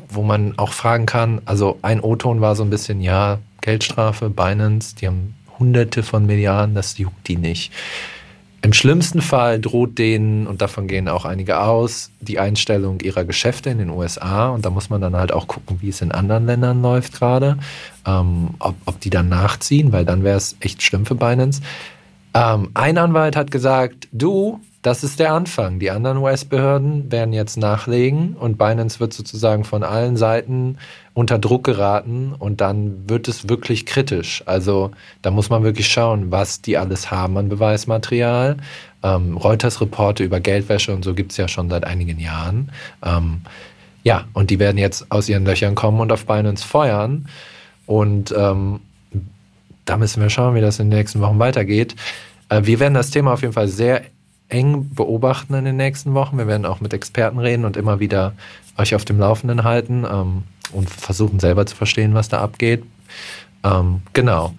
wo 0.09 0.23
man 0.23 0.57
auch 0.59 0.73
fragen 0.73 1.07
kann, 1.07 1.41
also 1.45 1.79
ein 1.83 2.01
O-Ton 2.01 2.41
war 2.41 2.55
so 2.55 2.63
ein 2.63 2.71
bisschen, 2.71 3.01
ja, 3.01 3.39
Geldstrafe, 3.63 4.31
Binance, 4.31 4.95
die 4.95 5.09
haben 5.09 5.35
hunderte 5.59 6.05
von 6.05 6.25
Milliarden, 6.25 6.77
das 6.77 6.97
juckt 6.97 7.27
die 7.27 7.37
nicht. 7.37 7.73
Im 8.61 8.73
schlimmsten 8.73 9.23
Fall 9.23 9.61
droht 9.61 9.99
denen, 9.99 10.47
und 10.49 10.63
davon 10.63 10.89
gehen 10.89 11.09
auch 11.09 11.25
einige 11.25 11.61
aus, 11.61 12.11
die 12.21 12.41
Einstellung 12.41 13.01
ihrer 13.01 13.25
Geschäfte 13.25 13.71
in 13.71 13.79
den 13.79 13.91
USA. 13.91 14.49
Und 14.49 14.65
da 14.65 14.71
muss 14.71 14.91
man 14.91 15.01
dann 15.01 15.15
halt 15.15 15.33
auch 15.33 15.47
gucken, 15.47 15.79
wie 15.81 15.91
es 15.91 16.01
in 16.01 16.11
anderen 16.11 16.47
Ländern 16.47 16.83
läuft 16.83 17.13
gerade, 17.13 17.57
ähm, 18.05 18.51
ob, 18.59 18.75
ob 18.85 19.01
die 19.01 19.11
dann 19.11 19.29
nachziehen, 19.29 19.93
weil 19.93 20.05
dann 20.05 20.25
wäre 20.25 20.37
es 20.37 20.57
echt 20.59 20.83
schlimm 20.83 21.07
für 21.07 21.15
Binance. 21.15 21.63
Ähm, 22.39 22.71
ein 22.75 22.99
Anwalt 22.99 23.35
hat 23.35 23.51
gesagt, 23.51 24.07
du, 24.13 24.61
das 24.83 25.03
ist 25.03 25.19
der 25.19 25.33
Anfang. 25.33 25.81
Die 25.81 25.91
anderen 25.91 26.19
US-Behörden 26.19 27.11
werden 27.11 27.33
jetzt 27.33 27.57
nachlegen 27.57 28.35
und 28.35 28.59
Binance 28.59 29.01
wird 29.01 29.13
sozusagen 29.13 29.65
von 29.65 29.83
allen 29.83 30.17
Seiten 30.17 30.79
unter 31.15 31.41
Druck 31.41 31.65
geraten 31.65 32.33
und 32.39 32.61
dann 32.61 33.09
wird 33.09 33.27
es 33.27 33.49
wirklich 33.49 33.87
kritisch. 33.87 34.45
Also 34.47 34.93
da 35.21 35.33
muss 35.33 35.51
man 35.51 35.65
wirklich 35.65 35.89
schauen, 35.89 36.31
was 36.31 36.63
die 36.63 36.79
alles 36.79 37.11
haben 37.11 37.37
an 37.39 37.49
Beweismaterial. 37.49 38.59
Ähm, 39.03 39.37
Reuters-Reporte 39.37 40.23
über 40.23 40.39
Geldwäsche 40.39 40.95
und 40.95 41.05
so 41.05 41.15
gibt 41.15 41.33
es 41.33 41.39
ja 41.39 41.49
schon 41.49 41.69
seit 41.69 41.83
einigen 41.83 42.21
Jahren. 42.21 42.71
Ähm, 43.05 43.41
ja, 44.05 44.27
und 44.33 44.51
die 44.51 44.61
werden 44.61 44.79
jetzt 44.79 45.11
aus 45.11 45.29
ihren 45.29 45.45
Löchern 45.45 45.75
kommen 45.75 45.99
und 45.99 46.13
auf 46.13 46.25
Binance 46.25 46.65
feuern. 46.65 47.29
Und 47.87 48.33
ähm, 48.37 48.79
da 49.85 49.97
müssen 49.97 50.23
wir 50.23 50.31
schauen, 50.31 50.55
wie 50.55 50.61
das 50.61 50.79
in 50.79 50.91
den 50.91 50.99
nächsten 50.99 51.21
Wochen 51.21 51.39
weitergeht. 51.39 51.97
Äh, 52.49 52.63
wir 52.65 52.81
werden 52.81 52.95
das 52.95 53.11
Thema 53.11 53.33
auf 53.33 53.43
jeden 53.43 53.55
Fall 53.55 53.69
sehr 53.69 54.03
eng 54.49 54.91
beobachten 54.95 55.55
in 55.55 55.65
den 55.65 55.77
nächsten 55.77 56.15
Wochen. 56.15 56.39
Wir 56.39 56.47
werden 56.47 56.67
auch 56.67 56.81
mit 56.81 56.93
Experten 56.93 57.39
reden 57.39 57.65
und 57.65 57.77
immer 57.77 58.01
wieder 58.01 58.33
euch 58.77 58.95
auf 58.95 59.05
dem 59.05 59.19
Laufenden 59.19 59.65
halten 59.65 60.07
ähm, 60.11 60.45
und 60.73 60.89
versuchen 60.89 61.41
selber 61.41 61.67
zu 61.67 61.77
verstehen, 61.77 62.15
was 62.15 62.29
da 62.29 62.41
abgeht. 62.41 62.85
Ähm, 63.65 64.03
genau. 64.13 64.55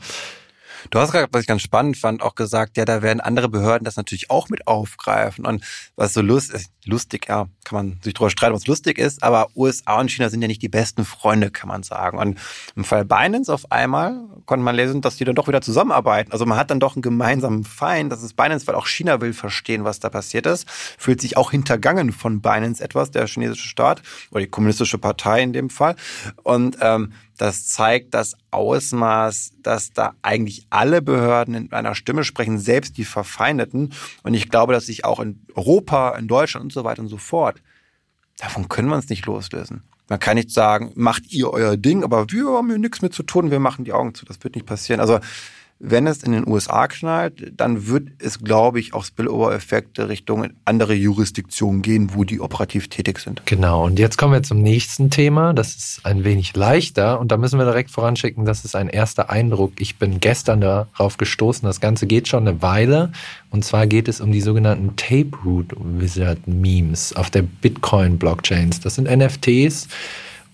Du 0.90 1.00
hast 1.00 1.12
gerade, 1.12 1.28
was 1.32 1.42
ich 1.42 1.48
ganz 1.48 1.62
spannend 1.62 1.98
fand, 1.98 2.24
auch 2.24 2.34
gesagt, 2.34 2.76
ja, 2.78 2.86
da 2.86 3.02
werden 3.04 3.20
andere 3.20 3.48
Behörden 3.48 3.86
das 3.86 3.96
natürlich 3.96 4.32
auch 4.32 4.50
mit 4.50 4.66
aufgreifen. 4.66 5.46
Und 5.46 5.64
was 5.96 6.14
so 6.14 6.22
lustig, 6.22 6.66
lustig, 6.86 7.28
ja, 7.28 7.48
kann 7.64 7.76
man 7.76 8.00
sich 8.02 8.16
drüber 8.16 8.32
streiten, 8.32 8.56
was 8.56 8.66
lustig 8.66 8.98
ist, 8.98 9.22
aber 9.22 9.50
USA 9.56 10.00
und 10.00 10.10
China 10.10 10.30
sind 10.30 10.42
ja 10.42 10.48
nicht 10.48 10.64
die 10.64 10.70
besten 10.70 11.06
Freunde, 11.06 11.52
kann 11.52 11.68
man 11.68 11.84
sagen. 11.84 12.18
Und 12.18 12.40
im 12.76 12.84
Fall 12.84 13.06
Binance 13.06 13.54
auf 13.54 13.72
einmal 13.72 14.20
konnte 14.46 14.64
man 14.64 14.76
lesen, 14.76 15.02
dass 15.02 15.18
die 15.18 15.26
dann 15.26 15.36
doch 15.36 15.48
wieder 15.48 15.62
zusammenarbeiten. 15.62 16.32
Also 16.32 16.48
man 16.48 16.58
hat 16.58 16.72
dann 16.72 16.80
doch 16.80 16.96
einen 16.96 17.04
gemeinsamen 17.04 17.66
Feind. 17.66 18.12
Das 18.12 18.24
ist 18.24 18.36
Binance, 18.36 18.66
weil 18.66 18.76
auch 18.76 18.88
China 18.88 19.22
will 19.22 19.34
verstehen, 19.34 19.84
was 19.84 20.00
da 20.00 20.10
passiert 20.10 20.48
ist. 20.48 20.68
Fühlt 20.70 21.22
sich 21.22 21.38
auch 21.38 21.52
hintergangen 21.52 22.12
von 22.12 22.42
Binance 22.42 22.84
etwas, 22.84 23.12
der 23.12 23.28
chinesische 23.28 23.68
Staat 23.68 24.02
oder 24.32 24.42
die 24.42 24.50
kommunistische 24.50 24.98
Partei 24.98 25.44
in 25.44 25.54
dem 25.54 25.70
Fall. 25.70 25.96
Und 26.44 26.78
ähm, 26.82 27.14
das 27.40 27.68
zeigt 27.68 28.14
das 28.14 28.36
Ausmaß, 28.52 29.54
dass 29.64 29.92
da 29.92 30.14
eigentlich 30.22 30.68
alle 30.70 31.02
Behörden 31.02 31.56
in 31.56 31.72
einer 31.72 31.96
Stimme 31.96 32.26
sprechen, 32.26 32.60
selbst 32.60 32.98
die 32.98 33.06
Verfeindeten. 33.06 33.94
Und 34.24 34.34
ich 34.34 34.50
glaube, 34.50 34.74
dass 34.74 34.88
sich 34.88 35.06
auch 35.06 35.22
in 35.22 35.40
Europa, 35.56 36.18
in 36.18 36.28
Deutschland 36.28 36.66
und 36.66 36.74
so 36.74 36.84
weiter 36.84 37.02
und 37.02 37.08
so 37.08 37.18
fort, 37.18 37.62
davon 38.40 38.68
können 38.68 38.90
wir 38.90 38.96
uns 38.96 39.08
nicht 39.08 39.26
loslösen. 39.26 39.84
Man 40.10 40.20
kann 40.20 40.36
nicht 40.36 40.52
sagen, 40.52 40.92
macht 40.96 41.32
ihr 41.32 41.50
euer 41.50 41.78
Ding, 41.78 42.04
aber 42.04 42.30
wir 42.30 42.46
haben 42.50 42.68
hier 42.68 42.78
nichts 42.78 43.02
mit 43.02 43.14
zu 43.14 43.24
tun, 43.24 43.52
wir 43.52 43.60
machen 43.60 43.86
die 43.86 43.94
Augen 43.94 44.14
zu. 44.14 44.26
Das 44.26 44.44
wird 44.44 44.56
nicht 44.56 44.66
passieren. 44.66 45.00
Also 45.00 45.20
wenn 45.82 46.08
es 46.08 46.24
in 46.24 46.34
den 46.34 46.46
USA 46.46 46.88
knallt, 46.88 47.54
dann 47.56 47.88
wird 47.88 48.10
es, 48.20 48.44
glaube 48.44 48.82
ich, 48.82 48.94
auch 48.94 49.06
Spillover-Effekte 49.06 50.10
Richtung 50.10 50.48
andere 50.66 50.94
Jurisdiktionen 50.94 51.82
gehen, 51.82 52.12
wo 52.14 52.26
die 52.26 52.42
operativ 52.42 52.90
tätig 52.90 53.20
sind. 53.20 53.42
Genau, 53.46 53.86
und 53.86 53.98
jetzt 53.98 54.18
kommen 54.18 54.34
wir 54.34 54.44
zum 54.44 54.62
nächsten 54.62 55.10
Thema. 55.10 55.54
Das 55.54 55.76
ist 55.76 56.02
ein 56.06 56.26
wenig 56.26 56.54
leichter 56.54 57.18
und 57.20 57.32
da 57.32 57.38
müssen 57.38 57.58
wir 57.58 57.66
direkt 57.66 57.92
voranschicken, 57.92 58.44
das 58.44 58.66
ist 58.66 58.76
ein 58.76 58.90
erster 58.90 59.30
Eindruck. 59.30 59.72
Ich 59.80 59.98
bin 59.98 60.20
gestern 60.20 60.60
darauf 60.60 61.16
gestoßen, 61.16 61.66
das 61.66 61.80
Ganze 61.80 62.08
geht 62.08 62.28
schon 62.28 62.46
eine 62.46 62.62
Weile. 62.62 63.14
Und 63.50 63.64
zwar 63.64 63.88
geht 63.88 64.10
es 64.10 64.20
um 64.20 64.34
die 64.34 64.42
sogenannten 64.42 64.98
Taperoot 64.98 65.74
Wizard 65.80 66.46
Memes 66.46 67.14
auf 67.14 67.30
der 67.30 67.44
Bitcoin-Blockchains. 67.44 68.82
Das 68.82 68.96
sind 68.96 69.10
NFTs 69.10 69.88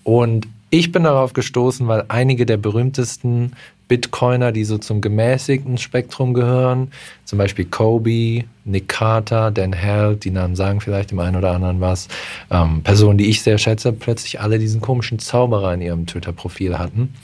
und 0.04 0.46
ich 0.70 0.92
bin 0.92 1.04
darauf 1.04 1.32
gestoßen, 1.32 1.86
weil 1.86 2.04
einige 2.08 2.44
der 2.44 2.56
berühmtesten 2.56 3.52
Bitcoiner, 3.88 4.52
die 4.52 4.64
so 4.64 4.78
zum 4.78 5.00
gemäßigten 5.00 5.78
Spektrum 5.78 6.34
gehören, 6.34 6.90
zum 7.24 7.38
Beispiel 7.38 7.66
Kobe, 7.66 8.44
Nick 8.64 8.88
Carter, 8.88 9.50
Dan 9.50 9.72
Held, 9.72 10.24
die 10.24 10.30
Namen 10.30 10.56
sagen 10.56 10.80
vielleicht 10.80 11.12
dem 11.12 11.20
einen 11.20 11.36
oder 11.36 11.52
anderen 11.52 11.80
was, 11.80 12.08
ähm, 12.50 12.82
Personen, 12.82 13.18
die 13.18 13.26
ich 13.26 13.42
sehr 13.42 13.58
schätze, 13.58 13.92
plötzlich 13.92 14.40
alle 14.40 14.58
diesen 14.58 14.80
komischen 14.80 15.18
Zauberer 15.18 15.74
in 15.74 15.80
ihrem 15.80 16.06
Twitter-Profil 16.06 16.78
hatten. 16.78 17.14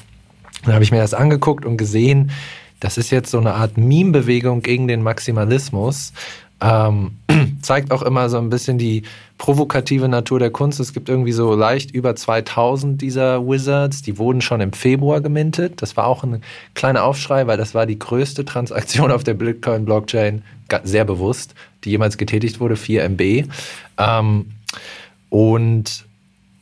Dann 0.64 0.74
habe 0.74 0.84
ich 0.84 0.92
mir 0.92 1.00
das 1.00 1.14
angeguckt 1.14 1.64
und 1.64 1.76
gesehen, 1.76 2.30
das 2.78 2.98
ist 2.98 3.10
jetzt 3.10 3.30
so 3.30 3.38
eine 3.38 3.54
Art 3.54 3.76
Meme-Bewegung 3.76 4.62
gegen 4.62 4.88
den 4.88 5.02
Maximalismus. 5.02 6.12
Ähm, 6.62 7.16
zeigt 7.62 7.90
auch 7.90 8.02
immer 8.02 8.28
so 8.28 8.38
ein 8.38 8.48
bisschen 8.48 8.78
die 8.78 9.02
provokative 9.36 10.08
Natur 10.08 10.38
der 10.38 10.50
Kunst. 10.50 10.78
Es 10.78 10.92
gibt 10.92 11.08
irgendwie 11.08 11.32
so 11.32 11.54
leicht 11.54 11.90
über 11.90 12.14
2000 12.14 13.02
dieser 13.02 13.44
Wizards. 13.46 14.02
Die 14.02 14.16
wurden 14.16 14.40
schon 14.40 14.60
im 14.60 14.72
Februar 14.72 15.20
gemintet. 15.20 15.82
Das 15.82 15.96
war 15.96 16.06
auch 16.06 16.22
ein 16.22 16.42
kleiner 16.74 17.02
Aufschrei, 17.02 17.46
weil 17.48 17.56
das 17.56 17.74
war 17.74 17.84
die 17.84 17.98
größte 17.98 18.44
Transaktion 18.44 19.10
auf 19.10 19.24
der 19.24 19.34
Bitcoin-Blockchain, 19.34 20.42
sehr 20.84 21.04
bewusst, 21.04 21.54
die 21.84 21.90
jemals 21.90 22.16
getätigt 22.16 22.60
wurde, 22.60 22.76
4 22.76 23.04
MB. 23.04 23.48
Ähm, 23.98 24.52
und 25.28 26.04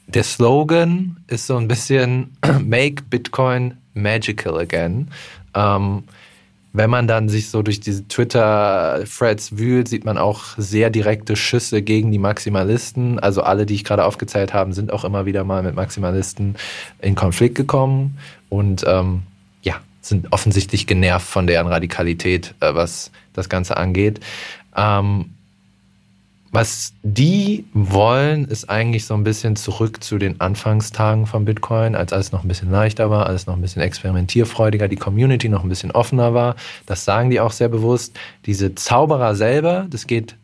der 0.07 0.25
Slogan 0.25 1.19
ist 1.29 1.47
so 1.47 1.57
ein 1.57 1.69
bisschen 1.69 2.37
Make 2.65 3.03
Bitcoin 3.11 3.77
Magical 3.95 4.59
Again. 4.59 5.09
Ähm, 5.55 6.05
wenn 6.73 6.91
man 6.91 7.09
dann 7.09 7.29
sich 7.29 7.51
so 7.51 7.63
durch 7.63 7.81
diese 7.81 8.07
Twitter-Threads 8.07 9.59
wühlt, 9.59 9.89
sieht 9.89 10.05
man 10.05 10.19
auch 10.19 10.45
sehr 10.57 10.91
direkte 10.91 11.35
Schüsse 11.35 11.83
gegen 11.83 12.13
die 12.13 12.19
Maximalisten. 12.19 13.19
Also 13.19 13.43
alle, 13.43 13.67
die 13.67 13.75
ich 13.75 13.85
gerade 13.85 14.05
aufgezählt 14.05 14.55
habe, 14.55 14.73
sind 14.73 14.93
auch 14.93 15.05
immer 15.05 15.27
wieder 15.27 15.43
mal 15.43 15.63
mit 15.63 15.75
Maximalisten 15.75 16.57
in 17.01 17.17
Konflikt 17.17 17.57
gekommen 17.57 18.19
und 18.49 18.85
ähm, 18.87 19.23
ja, 19.63 19.81
sind 20.01 20.33
offensichtlich 20.33 20.87
genervt 20.87 21.27
von 21.27 21.49
deren 21.49 21.67
Radikalität, 21.67 22.55
äh, 22.61 22.75
was 22.75 23.11
das 23.33 23.49
Ganze 23.49 23.77
angeht. 23.77 24.21
Ähm, 24.77 25.31
was 26.53 26.95
die 27.03 27.65
wollen, 27.73 28.45
ist 28.45 28.69
eigentlich 28.69 29.07
so 29.07 29.15
ein 29.15 29.23
bisschen 29.23 29.55
zurück 29.55 30.03
zu 30.03 30.19
den 30.19 30.41
Anfangstagen 30.41 31.27
von 31.27 31.45
Bitcoin, 31.45 31.95
als 31.95 32.13
alles 32.13 32.33
noch 32.33 32.43
ein 32.43 32.49
bisschen 32.49 32.73
leichter 32.73 33.09
war, 33.09 33.27
alles 33.27 33.47
noch 33.47 33.55
ein 33.55 33.61
bisschen 33.61 33.83
experimentierfreudiger, 33.83 34.89
die 34.89 34.97
Community 34.97 35.49
noch 35.49 35.63
ein 35.63 35.69
bisschen 35.69 35.93
offener 35.93 36.35
war. 36.35 36.57
Das 36.87 37.05
sagen 37.05 37.31
die 37.31 37.39
auch 37.39 37.53
sehr 37.53 37.69
bewusst. 37.69 38.19
Diese 38.47 38.75
Zauberer 38.75 39.37
selber, 39.37 39.87
das 39.91 40.09
geht, 40.09 40.35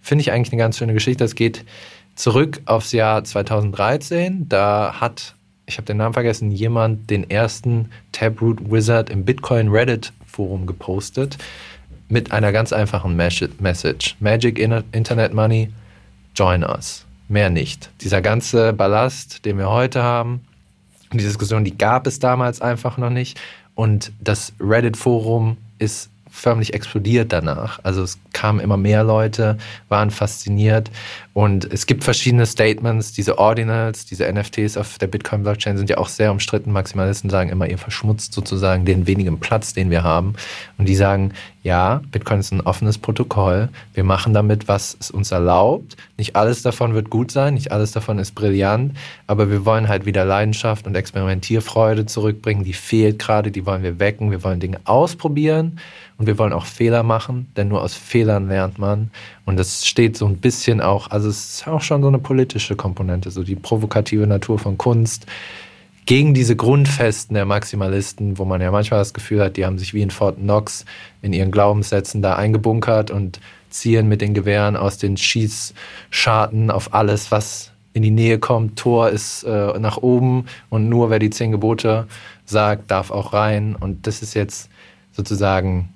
finde 0.00 0.22
ich 0.22 0.32
eigentlich 0.32 0.52
eine 0.52 0.60
ganz 0.60 0.78
schöne 0.78 0.94
Geschichte, 0.94 1.24
das 1.24 1.34
geht 1.34 1.64
zurück 2.14 2.62
aufs 2.64 2.92
Jahr 2.92 3.22
2013. 3.22 4.48
Da 4.48 4.94
hat, 4.98 5.34
ich 5.66 5.76
habe 5.76 5.84
den 5.84 5.98
Namen 5.98 6.14
vergessen, 6.14 6.50
jemand 6.50 7.10
den 7.10 7.28
ersten 7.28 7.90
Taproot 8.12 8.70
Wizard 8.70 9.10
im 9.10 9.26
Bitcoin 9.26 9.68
Reddit 9.68 10.14
Forum 10.26 10.66
gepostet 10.66 11.36
mit 12.10 12.32
einer 12.32 12.52
ganz 12.52 12.72
einfachen 12.72 13.16
Message. 13.16 14.16
Magic 14.20 14.58
Internet 14.58 15.32
Money, 15.32 15.70
join 16.34 16.62
us. 16.64 17.06
Mehr 17.28 17.48
nicht. 17.48 17.90
Dieser 18.00 18.20
ganze 18.20 18.72
Ballast, 18.72 19.44
den 19.44 19.56
wir 19.56 19.70
heute 19.70 20.02
haben, 20.02 20.40
die 21.12 21.18
Diskussion, 21.18 21.64
die 21.64 21.78
gab 21.78 22.06
es 22.06 22.18
damals 22.18 22.60
einfach 22.60 22.98
noch 22.98 23.10
nicht. 23.10 23.40
Und 23.74 24.12
das 24.20 24.52
Reddit-Forum 24.60 25.56
ist 25.78 26.10
förmlich 26.30 26.74
explodiert 26.74 27.32
danach. 27.32 27.80
Also 27.82 28.02
es 28.02 28.18
kamen 28.32 28.60
immer 28.60 28.76
mehr 28.76 29.04
Leute, 29.04 29.58
waren 29.88 30.10
fasziniert 30.10 30.90
und 31.32 31.70
es 31.72 31.86
gibt 31.86 32.04
verschiedene 32.04 32.46
Statements. 32.46 33.12
Diese 33.12 33.38
Ordinals, 33.38 34.04
diese 34.04 34.30
NFTs 34.32 34.76
auf 34.76 34.98
der 34.98 35.06
Bitcoin-Blockchain 35.06 35.76
sind 35.76 35.90
ja 35.90 35.98
auch 35.98 36.08
sehr 36.08 36.30
umstritten. 36.30 36.72
Maximalisten 36.72 37.30
sagen 37.30 37.50
immer, 37.50 37.68
ihr 37.68 37.78
verschmutzt 37.78 38.32
sozusagen 38.32 38.84
den 38.84 39.06
wenigen 39.06 39.38
Platz, 39.38 39.72
den 39.72 39.90
wir 39.90 40.02
haben. 40.02 40.34
Und 40.78 40.88
die 40.88 40.96
sagen, 40.96 41.32
ja, 41.62 42.00
Bitcoin 42.10 42.40
ist 42.40 42.52
ein 42.52 42.62
offenes 42.62 42.96
Protokoll. 42.98 43.68
Wir 43.94 44.04
machen 44.04 44.32
damit, 44.32 44.66
was 44.66 44.96
es 44.98 45.10
uns 45.10 45.30
erlaubt. 45.30 45.96
Nicht 46.16 46.34
alles 46.34 46.62
davon 46.62 46.94
wird 46.94 47.10
gut 47.10 47.30
sein, 47.30 47.54
nicht 47.54 47.70
alles 47.70 47.92
davon 47.92 48.18
ist 48.18 48.34
brillant, 48.34 48.96
aber 49.26 49.50
wir 49.50 49.66
wollen 49.66 49.88
halt 49.88 50.06
wieder 50.06 50.24
Leidenschaft 50.24 50.86
und 50.86 50.96
Experimentierfreude 50.96 52.06
zurückbringen. 52.06 52.64
Die 52.64 52.72
fehlt 52.72 53.18
gerade, 53.18 53.50
die 53.50 53.66
wollen 53.66 53.82
wir 53.82 53.98
wecken. 53.98 54.30
Wir 54.30 54.42
wollen 54.42 54.60
Dinge 54.60 54.80
ausprobieren 54.84 55.78
und 56.20 56.26
wir 56.26 56.38
wollen 56.38 56.52
auch 56.52 56.66
Fehler 56.66 57.02
machen, 57.02 57.50
denn 57.56 57.68
nur 57.68 57.80
aus 57.80 57.94
Fehlern 57.94 58.48
lernt 58.48 58.78
man. 58.78 59.10
Und 59.46 59.56
das 59.56 59.86
steht 59.86 60.18
so 60.18 60.26
ein 60.26 60.36
bisschen 60.36 60.82
auch, 60.82 61.10
also 61.10 61.30
es 61.30 61.54
ist 61.54 61.66
auch 61.66 61.80
schon 61.80 62.02
so 62.02 62.08
eine 62.08 62.18
politische 62.18 62.76
Komponente, 62.76 63.30
so 63.30 63.42
die 63.42 63.56
provokative 63.56 64.26
Natur 64.26 64.58
von 64.58 64.76
Kunst 64.76 65.24
gegen 66.04 66.34
diese 66.34 66.56
Grundfesten 66.56 67.32
der 67.32 67.46
Maximalisten, 67.46 68.36
wo 68.36 68.44
man 68.44 68.60
ja 68.60 68.70
manchmal 68.70 69.00
das 69.00 69.14
Gefühl 69.14 69.40
hat, 69.40 69.56
die 69.56 69.64
haben 69.64 69.78
sich 69.78 69.94
wie 69.94 70.02
in 70.02 70.10
Fort 70.10 70.36
Knox 70.36 70.84
in 71.22 71.32
ihren 71.32 71.50
Glaubenssätzen 71.50 72.20
da 72.20 72.36
eingebunkert 72.36 73.10
und 73.10 73.40
ziehen 73.70 74.06
mit 74.06 74.20
den 74.20 74.34
Gewehren 74.34 74.76
aus 74.76 74.98
den 74.98 75.16
Schießscharten 75.16 76.70
auf 76.70 76.92
alles, 76.92 77.30
was 77.30 77.70
in 77.94 78.02
die 78.02 78.10
Nähe 78.10 78.38
kommt. 78.38 78.78
Tor 78.78 79.08
ist 79.08 79.44
äh, 79.44 79.78
nach 79.78 79.96
oben 79.96 80.44
und 80.68 80.90
nur 80.90 81.08
wer 81.08 81.18
die 81.18 81.30
zehn 81.30 81.50
Gebote 81.50 82.08
sagt, 82.44 82.90
darf 82.90 83.10
auch 83.10 83.32
rein. 83.32 83.74
Und 83.74 84.06
das 84.06 84.20
ist 84.20 84.34
jetzt 84.34 84.68
sozusagen 85.12 85.88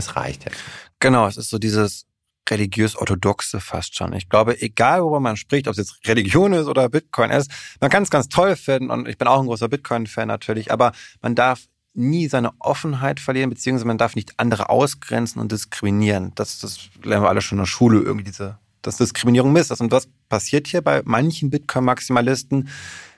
es 0.00 0.16
reicht 0.16 0.44
jetzt. 0.44 0.58
Genau, 0.98 1.26
es 1.26 1.36
ist 1.36 1.50
so 1.50 1.58
dieses 1.58 2.06
religiös-orthodoxe 2.50 3.60
fast 3.60 3.96
schon. 3.96 4.12
Ich 4.12 4.28
glaube, 4.28 4.60
egal 4.60 5.02
worüber 5.02 5.20
man 5.20 5.36
spricht, 5.36 5.68
ob 5.68 5.72
es 5.72 5.78
jetzt 5.78 6.08
Religion 6.08 6.52
ist 6.52 6.66
oder 6.66 6.88
Bitcoin 6.88 7.30
ist, 7.30 7.50
man 7.80 7.90
kann 7.90 8.02
es 8.02 8.10
ganz 8.10 8.28
toll 8.28 8.56
finden 8.56 8.90
und 8.90 9.08
ich 9.08 9.18
bin 9.18 9.28
auch 9.28 9.40
ein 9.40 9.46
großer 9.46 9.68
Bitcoin-Fan 9.68 10.28
natürlich, 10.28 10.72
aber 10.72 10.92
man 11.22 11.34
darf 11.34 11.60
nie 11.94 12.28
seine 12.28 12.52
Offenheit 12.60 13.20
verlieren, 13.20 13.50
beziehungsweise 13.50 13.86
man 13.86 13.98
darf 13.98 14.14
nicht 14.14 14.34
andere 14.38 14.68
ausgrenzen 14.68 15.40
und 15.40 15.52
diskriminieren. 15.52 16.32
Das, 16.34 16.58
das 16.58 16.88
lernen 17.02 17.24
wir 17.24 17.28
alle 17.28 17.40
schon 17.40 17.58
in 17.58 17.62
der 17.62 17.66
Schule, 17.66 18.00
irgendwie 18.00 18.24
diese, 18.24 18.58
dass 18.82 18.96
Diskriminierung 18.96 19.52
Mist 19.52 19.70
ist. 19.70 19.80
Und 19.80 19.90
was 19.90 20.08
passiert 20.28 20.68
hier 20.68 20.82
bei 20.82 21.02
manchen 21.04 21.50
Bitcoin-Maximalisten? 21.50 22.68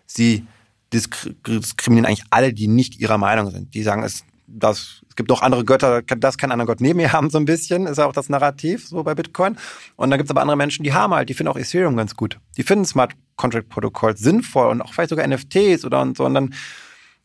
Sie 0.07 0.47
diskriminieren 0.93 2.07
eigentlich 2.07 2.25
alle, 2.31 2.53
die 2.53 2.69
nicht 2.69 2.99
ihrer 2.99 3.19
Meinung 3.19 3.51
sind. 3.51 3.75
Die 3.75 3.83
sagen, 3.83 4.03
es 4.03 4.25
das, 4.53 5.03
es 5.09 5.17
gibt 5.17 5.31
auch 5.33 5.43
andere 5.43 5.65
Götter, 5.65 6.03
das 6.03 6.39
kann 6.39 6.53
anderer 6.53 6.67
Gott 6.67 6.81
neben 6.81 6.99
mir 6.99 7.13
haben, 7.13 7.31
so 7.31 7.39
ein 7.39 7.45
bisschen, 7.45 7.87
ist 7.87 7.99
ja 7.99 8.07
auch 8.07 8.13
das 8.13 8.29
Narrativ 8.29 8.87
so 8.87 9.03
bei 9.03 9.15
Bitcoin. 9.15 9.57
Und 9.97 10.11
dann 10.11 10.19
gibt 10.19 10.29
es 10.29 10.31
aber 10.31 10.43
andere 10.43 10.57
Menschen, 10.57 10.83
die 10.83 10.93
haben 10.93 11.15
halt, 11.15 11.29
die 11.29 11.35
finden 11.35 11.53
auch 11.53 11.57
Ethereum 11.57 11.97
ganz 11.97 12.15
gut. 12.15 12.39
Die 12.57 12.63
finden 12.63 12.85
Smart 12.85 13.13
Contract 13.37 13.69
Protokolls 13.69 14.21
sinnvoll 14.21 14.69
und 14.69 14.83
auch 14.83 14.93
vielleicht 14.93 15.11
sogar 15.11 15.27
NFTs 15.27 15.85
oder 15.85 16.03
und 16.03 16.17
so. 16.17 16.25
Und 16.25 16.35
dann 16.35 16.55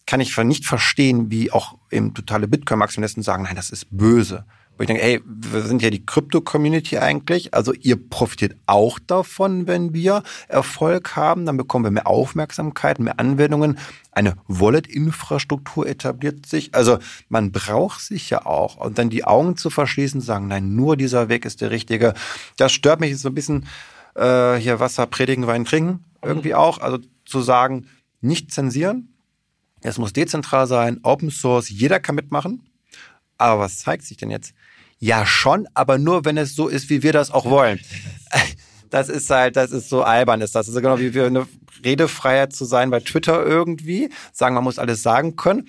kann 0.06 0.22
ich 0.22 0.36
nicht 0.38 0.66
verstehen, 0.66 1.30
wie 1.30 1.52
auch 1.52 1.76
eben 1.92 2.14
totale 2.14 2.48
Bitcoin-Maximalisten 2.48 3.24
sagen, 3.24 3.44
nein, 3.44 3.56
das 3.56 3.70
ist 3.70 3.88
böse. 3.92 4.46
Wo 4.78 4.84
ich 4.84 4.88
denke, 4.88 5.02
ey, 5.02 5.22
wir 5.26 5.64
sind 5.64 5.82
ja 5.82 5.90
die 5.90 6.06
Krypto-Community 6.06 7.00
eigentlich. 7.00 7.54
Also 7.54 7.74
ihr 7.74 7.96
profitiert 7.96 8.56
auch 8.68 9.00
davon, 9.00 9.66
wenn 9.66 9.94
wir 9.94 10.24
Erfolg 10.48 11.16
haben. 11.16 11.46
Dann 11.46 11.58
bekommen 11.58 11.86
wir 11.86 11.92
mehr 11.92 12.06
Aufmerksamkeit, 12.06 13.00
mehr 13.00 13.20
Anwendungen. 13.20 13.80
Eine 14.12 14.36
Wallet-Infrastruktur 14.48 15.88
etabliert 15.88 16.46
sich. 16.46 16.76
Also 16.76 17.00
man 17.28 17.52
braucht 17.52 18.02
sich 18.02 18.30
ja 18.30 18.46
auch. 18.46 18.78
Und 18.78 19.00
dann 19.00 19.10
die 19.10 19.24
Augen 19.24 19.58
zu 19.58 19.70
verschließen, 19.72 20.22
sagen, 20.22 20.48
nein, 20.48 20.76
nur 20.76 20.96
dieser 20.96 21.28
Weg 21.28 21.46
ist 21.46 21.62
der 21.62 21.72
richtige. 21.72 22.14
Das 22.58 22.72
stört 22.72 23.00
mich 23.00 23.18
so 23.18 23.30
ein 23.30 23.36
bisschen 23.36 23.66
äh, 24.16 24.56
hier 24.56 24.80
Wasser 24.80 25.08
predigen, 25.08 25.48
Wein 25.48 25.66
trinken. 25.66 26.06
Irgendwie 26.22 26.54
auch. 26.54 26.78
Also 26.80 27.00
zu 27.26 27.42
sagen, 27.42 27.88
nicht 28.22 28.52
zensieren. 28.52 29.14
Es 29.82 29.98
muss 29.98 30.14
dezentral 30.14 30.68
sein, 30.68 31.00
Open 31.04 31.32
Source, 31.32 31.70
jeder 31.70 32.00
kann 32.00 32.16
mitmachen. 32.16 32.64
Aber 33.38 33.62
was 33.62 33.80
zeigt 33.80 34.04
sich 34.04 34.18
denn 34.18 34.32
jetzt? 34.32 34.54
Ja, 35.00 35.26
schon, 35.26 35.68
aber 35.74 35.98
nur, 35.98 36.26
wenn 36.26 36.38
es 36.38 36.56
so 36.56 36.68
ist, 36.68 36.90
wie 36.90 37.04
wir 37.04 37.14
das 37.14 37.32
auch 37.32 37.46
wollen. 37.46 37.80
Das 38.90 39.10
ist 39.10 39.30
halt, 39.30 39.58
das 39.58 39.72
ist 39.72 39.90
so 39.90 40.04
albern, 40.04 40.40
ist 40.40 40.56
das. 40.56 40.68
Das 40.68 40.74
ist 40.74 40.82
genau 40.82 40.98
wie 40.98 41.14
wir 41.14 41.26
eine 41.26 41.46
Redefreiheit 41.84 42.54
zu 42.54 42.64
sein 42.64 42.90
bei 42.90 43.02
Twitter 43.02 43.46
irgendwie. 43.46 44.10
Sagen, 44.32 44.56
man 44.56 44.64
muss 44.64 44.80
alles 44.80 45.04
sagen 45.04 45.36
können. 45.36 45.68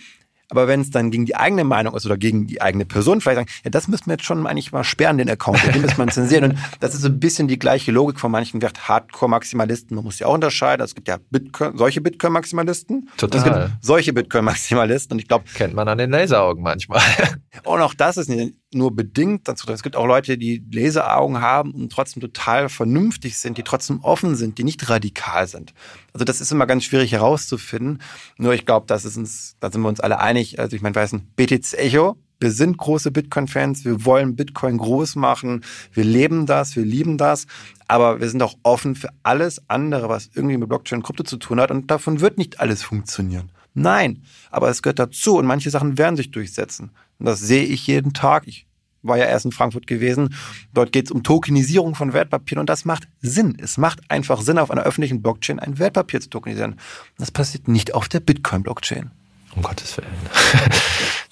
Aber 0.51 0.67
wenn 0.67 0.81
es 0.81 0.91
dann 0.91 1.11
gegen 1.11 1.27
die 1.27 1.37
eigene 1.37 1.65
Meinung 1.65 1.95
ist 1.95 2.07
oder 2.07 2.17
gegen 2.17 2.47
die 2.47 2.63
eigene 2.63 2.87
Person, 2.87 3.21
vielleicht 3.21 3.37
sagen, 3.37 3.51
ja, 3.65 3.71
das 3.71 3.87
müssen 3.87 4.07
wir 4.07 4.15
jetzt 4.15 4.25
schon 4.25 4.47
eigentlich 4.47 4.73
mal 4.73 4.83
sperren, 4.83 5.19
den 5.19 5.29
Account, 5.29 5.59
den 5.75 5.83
müssen 5.83 5.99
wir 5.99 6.07
zensieren. 6.09 6.45
Und 6.45 6.59
das 6.81 6.95
ist 6.95 7.03
so 7.03 7.09
ein 7.09 7.21
bisschen 7.21 7.49
die 7.49 7.59
gleiche 7.59 7.93
Logik 7.93 8.19
von 8.19 8.31
manchen 8.31 8.61
Hardcore-Maximalisten. 8.63 9.95
Man 9.95 10.05
muss 10.05 10.19
ja 10.19 10.27
auch 10.27 10.35
unterscheiden. 10.35 10.83
Es 10.83 10.95
gibt 10.95 11.09
ja 11.09 11.19
Bitcoin, 11.31 11.77
solche 11.77 12.01
Bitcoin-Maximalisten. 12.01 13.11
Total. 13.19 13.39
Es 13.39 13.45
gibt 13.45 13.85
solche 13.85 14.13
Bitcoin-Maximalisten. 14.15 15.17
Und 15.17 15.19
ich 15.19 15.29
glaube. 15.29 15.45
Kennt 15.55 15.75
man 15.75 15.87
an 15.87 15.99
den 15.99 16.11
Laseraugen 16.11 16.63
manchmal. 16.63 17.03
Und 17.65 17.83
auch 17.83 17.93
das 17.93 18.17
ist 18.17 18.31
nicht 18.31 18.55
nur 18.73 18.95
bedingt 18.95 19.49
dazu. 19.49 19.67
Es 19.73 19.83
gibt 19.83 19.97
auch 19.97 20.07
Leute, 20.07 20.37
die 20.37 20.63
Laseraugen 20.71 21.41
haben 21.41 21.73
und 21.73 21.91
trotzdem 21.91 22.21
total 22.21 22.69
vernünftig 22.69 23.39
sind, 23.39 23.57
die 23.57 23.63
trotzdem 23.63 24.01
offen 24.01 24.37
sind, 24.37 24.59
die 24.59 24.65
nicht 24.65 24.89
radikal 24.91 25.47
sind. 25.47 25.73
Also 26.13 26.25
das 26.25 26.41
ist 26.41 26.53
immer 26.53 26.67
ganz 26.67 26.85
schwierig 26.85 27.13
herauszufinden. 27.13 28.01
Nur 28.37 28.53
ich 28.53 28.67
glaube, 28.67 28.87
das 28.87 29.05
ist 29.05 29.17
uns, 29.17 29.57
da 29.61 29.71
sind 29.71 29.81
wir 29.81 29.89
uns 29.89 30.01
alle 30.01 30.21
einig. 30.21 30.59
Also 30.59 30.77
ich 30.77 30.83
meine, 30.83 30.95
weiß 30.95 31.15
ein 31.15 31.29
BTC 31.37 31.75
Echo. 31.75 32.17
Wir 32.41 32.53
sind 32.53 32.77
große 32.77 33.11
Bitcoin-Fans. 33.11 33.85
Wir 33.85 34.05
wollen 34.05 34.37
Bitcoin 34.37 34.79
groß 34.79 35.17
machen. 35.17 35.65
Wir 35.93 36.05
leben 36.05 36.47
das. 36.47 36.77
Wir 36.77 36.85
lieben 36.85 37.19
das. 37.19 37.47
Aber 37.89 38.21
wir 38.21 38.29
sind 38.29 38.43
auch 38.43 38.55
offen 38.63 38.95
für 38.95 39.09
alles 39.23 39.63
andere, 39.69 40.09
was 40.09 40.31
irgendwie 40.35 40.57
mit 40.57 40.69
Blockchain 40.69 40.99
und 40.99 41.03
Krypto 41.05 41.25
zu 41.25 41.39
tun 41.39 41.59
hat. 41.59 41.71
Und 41.71 41.91
davon 41.91 42.21
wird 42.21 42.39
nicht 42.39 42.61
alles 42.61 42.83
funktionieren. 42.83 43.51
Nein, 43.75 44.23
aber 44.51 44.69
es 44.71 44.83
gehört 44.83 44.99
dazu 44.99 45.37
und 45.37 45.47
manche 45.47 45.71
Sachen 45.71 45.99
werden 45.99 46.17
sich 46.17 46.31
durchsetzen. 46.31 46.91
Das 47.19 47.41
sehe 47.41 47.65
ich 47.65 47.87
jeden 47.87 48.13
Tag. 48.13 48.47
Ich 48.47 48.67
war 49.03 49.17
ja 49.17 49.25
erst 49.25 49.45
in 49.45 49.53
Frankfurt 49.53 49.87
gewesen. 49.87 50.35
Dort 50.75 50.93
geht 50.93 51.07
es 51.07 51.11
um 51.11 51.23
Tokenisierung 51.23 51.95
von 51.95 52.13
Wertpapieren 52.13 52.61
und 52.61 52.69
das 52.69 52.85
macht 52.85 53.09
Sinn. 53.21 53.57
Es 53.61 53.79
macht 53.79 54.01
einfach 54.11 54.41
Sinn, 54.41 54.59
auf 54.59 54.71
einer 54.71 54.83
öffentlichen 54.83 55.23
Blockchain 55.23 55.59
ein 55.59 55.79
Wertpapier 55.79 56.21
zu 56.21 56.31
tokenisieren. 56.31 56.79
Das 57.19 57.31
passiert 57.31 57.69
nicht 57.69 57.95
auf 57.95 58.09
der 58.09 58.21
Bitcoin-Blockchain. 58.21 59.11
Um 59.57 59.63
Gottes 59.63 59.97
Willen. 59.97 60.09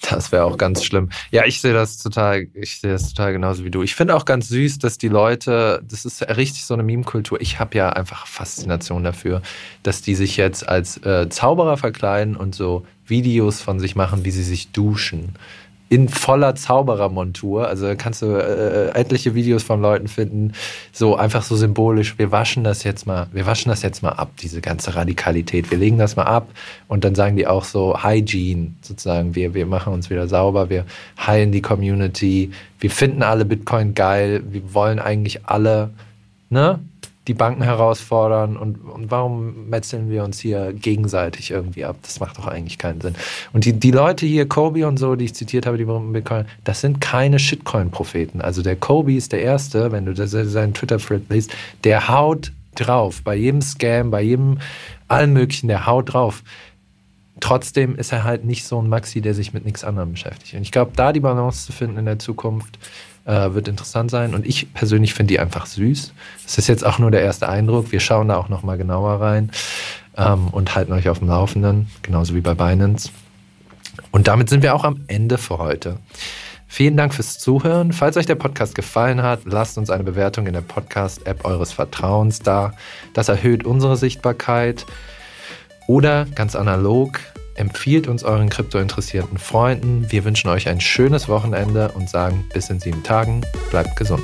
Das 0.09 0.31
wäre 0.31 0.45
auch 0.45 0.57
ganz 0.57 0.85
schlimm. 0.85 1.09
Ja, 1.31 1.43
ich 1.45 1.59
sehe 1.59 1.73
das 1.73 1.97
total, 1.97 2.47
ich 2.53 2.79
sehe 2.79 2.91
das 2.91 3.09
total 3.09 3.33
genauso 3.33 3.65
wie 3.65 3.71
du. 3.71 3.83
Ich 3.83 3.93
finde 3.93 4.15
auch 4.15 4.23
ganz 4.23 4.47
süß, 4.47 4.79
dass 4.79 4.97
die 4.97 5.09
Leute, 5.09 5.83
das 5.85 6.05
ist 6.05 6.21
richtig 6.21 6.63
so 6.63 6.75
eine 6.75 6.83
Meme-Kultur. 6.83 7.41
Ich 7.41 7.59
habe 7.59 7.77
ja 7.77 7.89
einfach 7.89 8.25
Faszination 8.25 9.03
dafür, 9.03 9.41
dass 9.83 10.01
die 10.01 10.15
sich 10.15 10.37
jetzt 10.37 10.69
als 10.69 10.97
äh, 11.03 11.27
Zauberer 11.29 11.75
verkleiden 11.75 12.37
und 12.37 12.55
so 12.55 12.85
Videos 13.05 13.59
von 13.59 13.81
sich 13.81 13.97
machen, 13.97 14.23
wie 14.23 14.31
sie 14.31 14.43
sich 14.43 14.71
duschen 14.71 15.35
in 15.89 16.09
voller 16.09 16.55
Zauberermontur. 16.55 17.67
Also 17.67 17.93
kannst 17.97 18.21
du 18.21 18.35
äh, 18.35 18.89
etliche 18.89 19.35
Videos 19.35 19.63
von 19.63 19.81
Leuten 19.81 20.07
finden, 20.07 20.53
so 20.91 21.15
einfach 21.15 21.43
so 21.43 21.55
symbolisch, 21.55 22.17
wir 22.17 22.31
waschen 22.31 22.63
das 22.63 22.83
jetzt 22.83 23.07
mal, 23.07 23.27
wir 23.31 23.45
waschen 23.45 23.69
das 23.69 23.81
jetzt 23.81 24.03
mal 24.03 24.11
ab, 24.11 24.31
diese 24.41 24.61
ganze 24.61 24.95
Radikalität. 24.95 25.71
Wir 25.71 25.77
legen 25.77 25.97
das 25.97 26.15
mal 26.15 26.23
ab 26.23 26.49
und 26.87 27.03
dann 27.03 27.15
sagen 27.15 27.37
die 27.37 27.47
auch 27.47 27.63
so 27.63 28.03
Hygiene, 28.03 28.73
sozusagen, 28.81 29.35
wir, 29.35 29.53
wir 29.53 29.65
machen 29.65 29.93
uns 29.93 30.09
wieder 30.09 30.27
sauber, 30.27 30.69
wir 30.69 30.85
heilen 31.25 31.51
die 31.51 31.61
Community, 31.61 32.51
wir 32.79 32.91
finden 32.91 33.23
alle 33.23 33.45
Bitcoin 33.45 33.93
geil, 33.93 34.43
wir 34.49 34.73
wollen 34.73 34.99
eigentlich 34.99 35.45
alle, 35.45 35.91
ne? 36.49 36.79
Die 37.27 37.33
Banken 37.33 37.63
herausfordern 37.63 38.55
und, 38.55 38.77
und 38.77 39.11
warum 39.11 39.69
metzeln 39.69 40.09
wir 40.09 40.23
uns 40.23 40.39
hier 40.39 40.71
gegenseitig 40.73 41.51
irgendwie 41.51 41.83
ab? 41.83 41.97
Das 42.01 42.19
macht 42.19 42.37
doch 42.37 42.47
eigentlich 42.47 42.77
keinen 42.77 43.01
Sinn. 43.01 43.15
Und 43.53 43.65
die, 43.65 43.73
die 43.73 43.91
Leute 43.91 44.25
hier, 44.25 44.47
Kobe 44.47 44.87
und 44.87 44.97
so, 44.97 45.15
die 45.15 45.25
ich 45.25 45.35
zitiert 45.35 45.65
habe, 45.65 45.77
die 45.77 45.85
Bitcoin, 45.85 46.45
das 46.63 46.81
sind 46.81 47.01
keine 47.01 47.39
Shitcoin-Propheten. 47.39 48.41
Also 48.41 48.61
der 48.61 48.77
Kobe 48.77 49.13
ist 49.13 49.33
der 49.33 49.41
Erste, 49.41 49.91
wenn 49.91 50.05
du 50.05 50.13
das, 50.13 50.31
seinen 50.31 50.73
Twitter-Thread 50.73 51.29
liest, 51.29 51.53
der 51.83 52.07
haut 52.07 52.51
drauf. 52.75 53.21
Bei 53.23 53.35
jedem 53.35 53.61
Scam, 53.61 54.11
bei 54.11 54.21
jedem 54.21 54.59
allen 55.07 55.33
möglichen, 55.33 55.67
der 55.67 55.85
haut 55.85 56.13
drauf. 56.13 56.43
Trotzdem 57.39 57.95
ist 57.95 58.11
er 58.11 58.23
halt 58.23 58.45
nicht 58.45 58.65
so 58.65 58.81
ein 58.81 58.89
Maxi, 58.89 59.21
der 59.21 59.33
sich 59.33 59.53
mit 59.53 59.65
nichts 59.65 59.83
anderem 59.83 60.13
beschäftigt. 60.13 60.55
Und 60.55 60.61
ich 60.61 60.71
glaube, 60.71 60.91
da 60.95 61.13
die 61.13 61.19
Balance 61.19 61.65
zu 61.65 61.71
finden 61.71 61.97
in 61.97 62.05
der 62.05 62.19
Zukunft, 62.19 62.79
äh, 63.27 63.53
wird 63.53 63.67
interessant 63.67 64.09
sein. 64.09 64.33
Und 64.33 64.47
ich 64.47 64.73
persönlich 64.73 65.13
finde 65.13 65.33
die 65.33 65.39
einfach 65.39 65.65
süß. 65.65 66.13
Das 66.43 66.57
ist 66.57 66.67
jetzt 66.67 66.85
auch 66.85 66.97
nur 66.97 67.11
der 67.11 67.21
erste 67.21 67.47
Eindruck. 67.47 67.91
Wir 67.91 67.99
schauen 67.99 68.29
da 68.29 68.37
auch 68.37 68.49
nochmal 68.49 68.77
genauer 68.77 69.21
rein 69.21 69.51
ähm, 70.17 70.47
und 70.47 70.75
halten 70.75 70.93
euch 70.93 71.09
auf 71.09 71.19
dem 71.19 71.27
Laufenden, 71.27 71.87
genauso 72.01 72.33
wie 72.33 72.41
bei 72.41 72.53
Binance. 72.53 73.09
Und 74.11 74.27
damit 74.27 74.49
sind 74.49 74.63
wir 74.63 74.73
auch 74.73 74.83
am 74.83 75.01
Ende 75.07 75.37
für 75.37 75.57
heute. 75.57 75.97
Vielen 76.69 76.97
Dank 76.97 77.13
fürs 77.13 77.39
Zuhören. 77.39 77.93
Falls 77.93 78.17
euch 78.17 78.25
der 78.25 78.35
Podcast 78.35 78.75
gefallen 78.75 79.21
hat, 79.21 79.41
lasst 79.45 79.77
uns 79.77 79.89
eine 79.89 80.03
Bewertung 80.03 80.47
in 80.47 80.53
der 80.53 80.61
Podcast-App 80.61 81.45
eures 81.45 81.71
Vertrauens 81.71 82.39
da. 82.39 82.73
Das 83.13 83.29
erhöht 83.29 83.65
unsere 83.65 83.97
Sichtbarkeit. 83.97 84.85
Oder 85.87 86.25
ganz 86.35 86.55
analog, 86.55 87.19
empfiehlt 87.57 88.07
uns 88.07 88.23
euren 88.23 88.49
kryptointeressierten 88.49 89.37
Freunden. 89.37 90.05
Wir 90.09 90.23
wünschen 90.23 90.49
euch 90.49 90.67
ein 90.69 90.79
schönes 90.79 91.27
Wochenende 91.27 91.89
und 91.89 92.09
sagen 92.09 92.45
bis 92.53 92.69
in 92.69 92.79
sieben 92.79 93.03
Tagen. 93.03 93.41
Bleibt 93.69 93.95
gesund. 93.95 94.23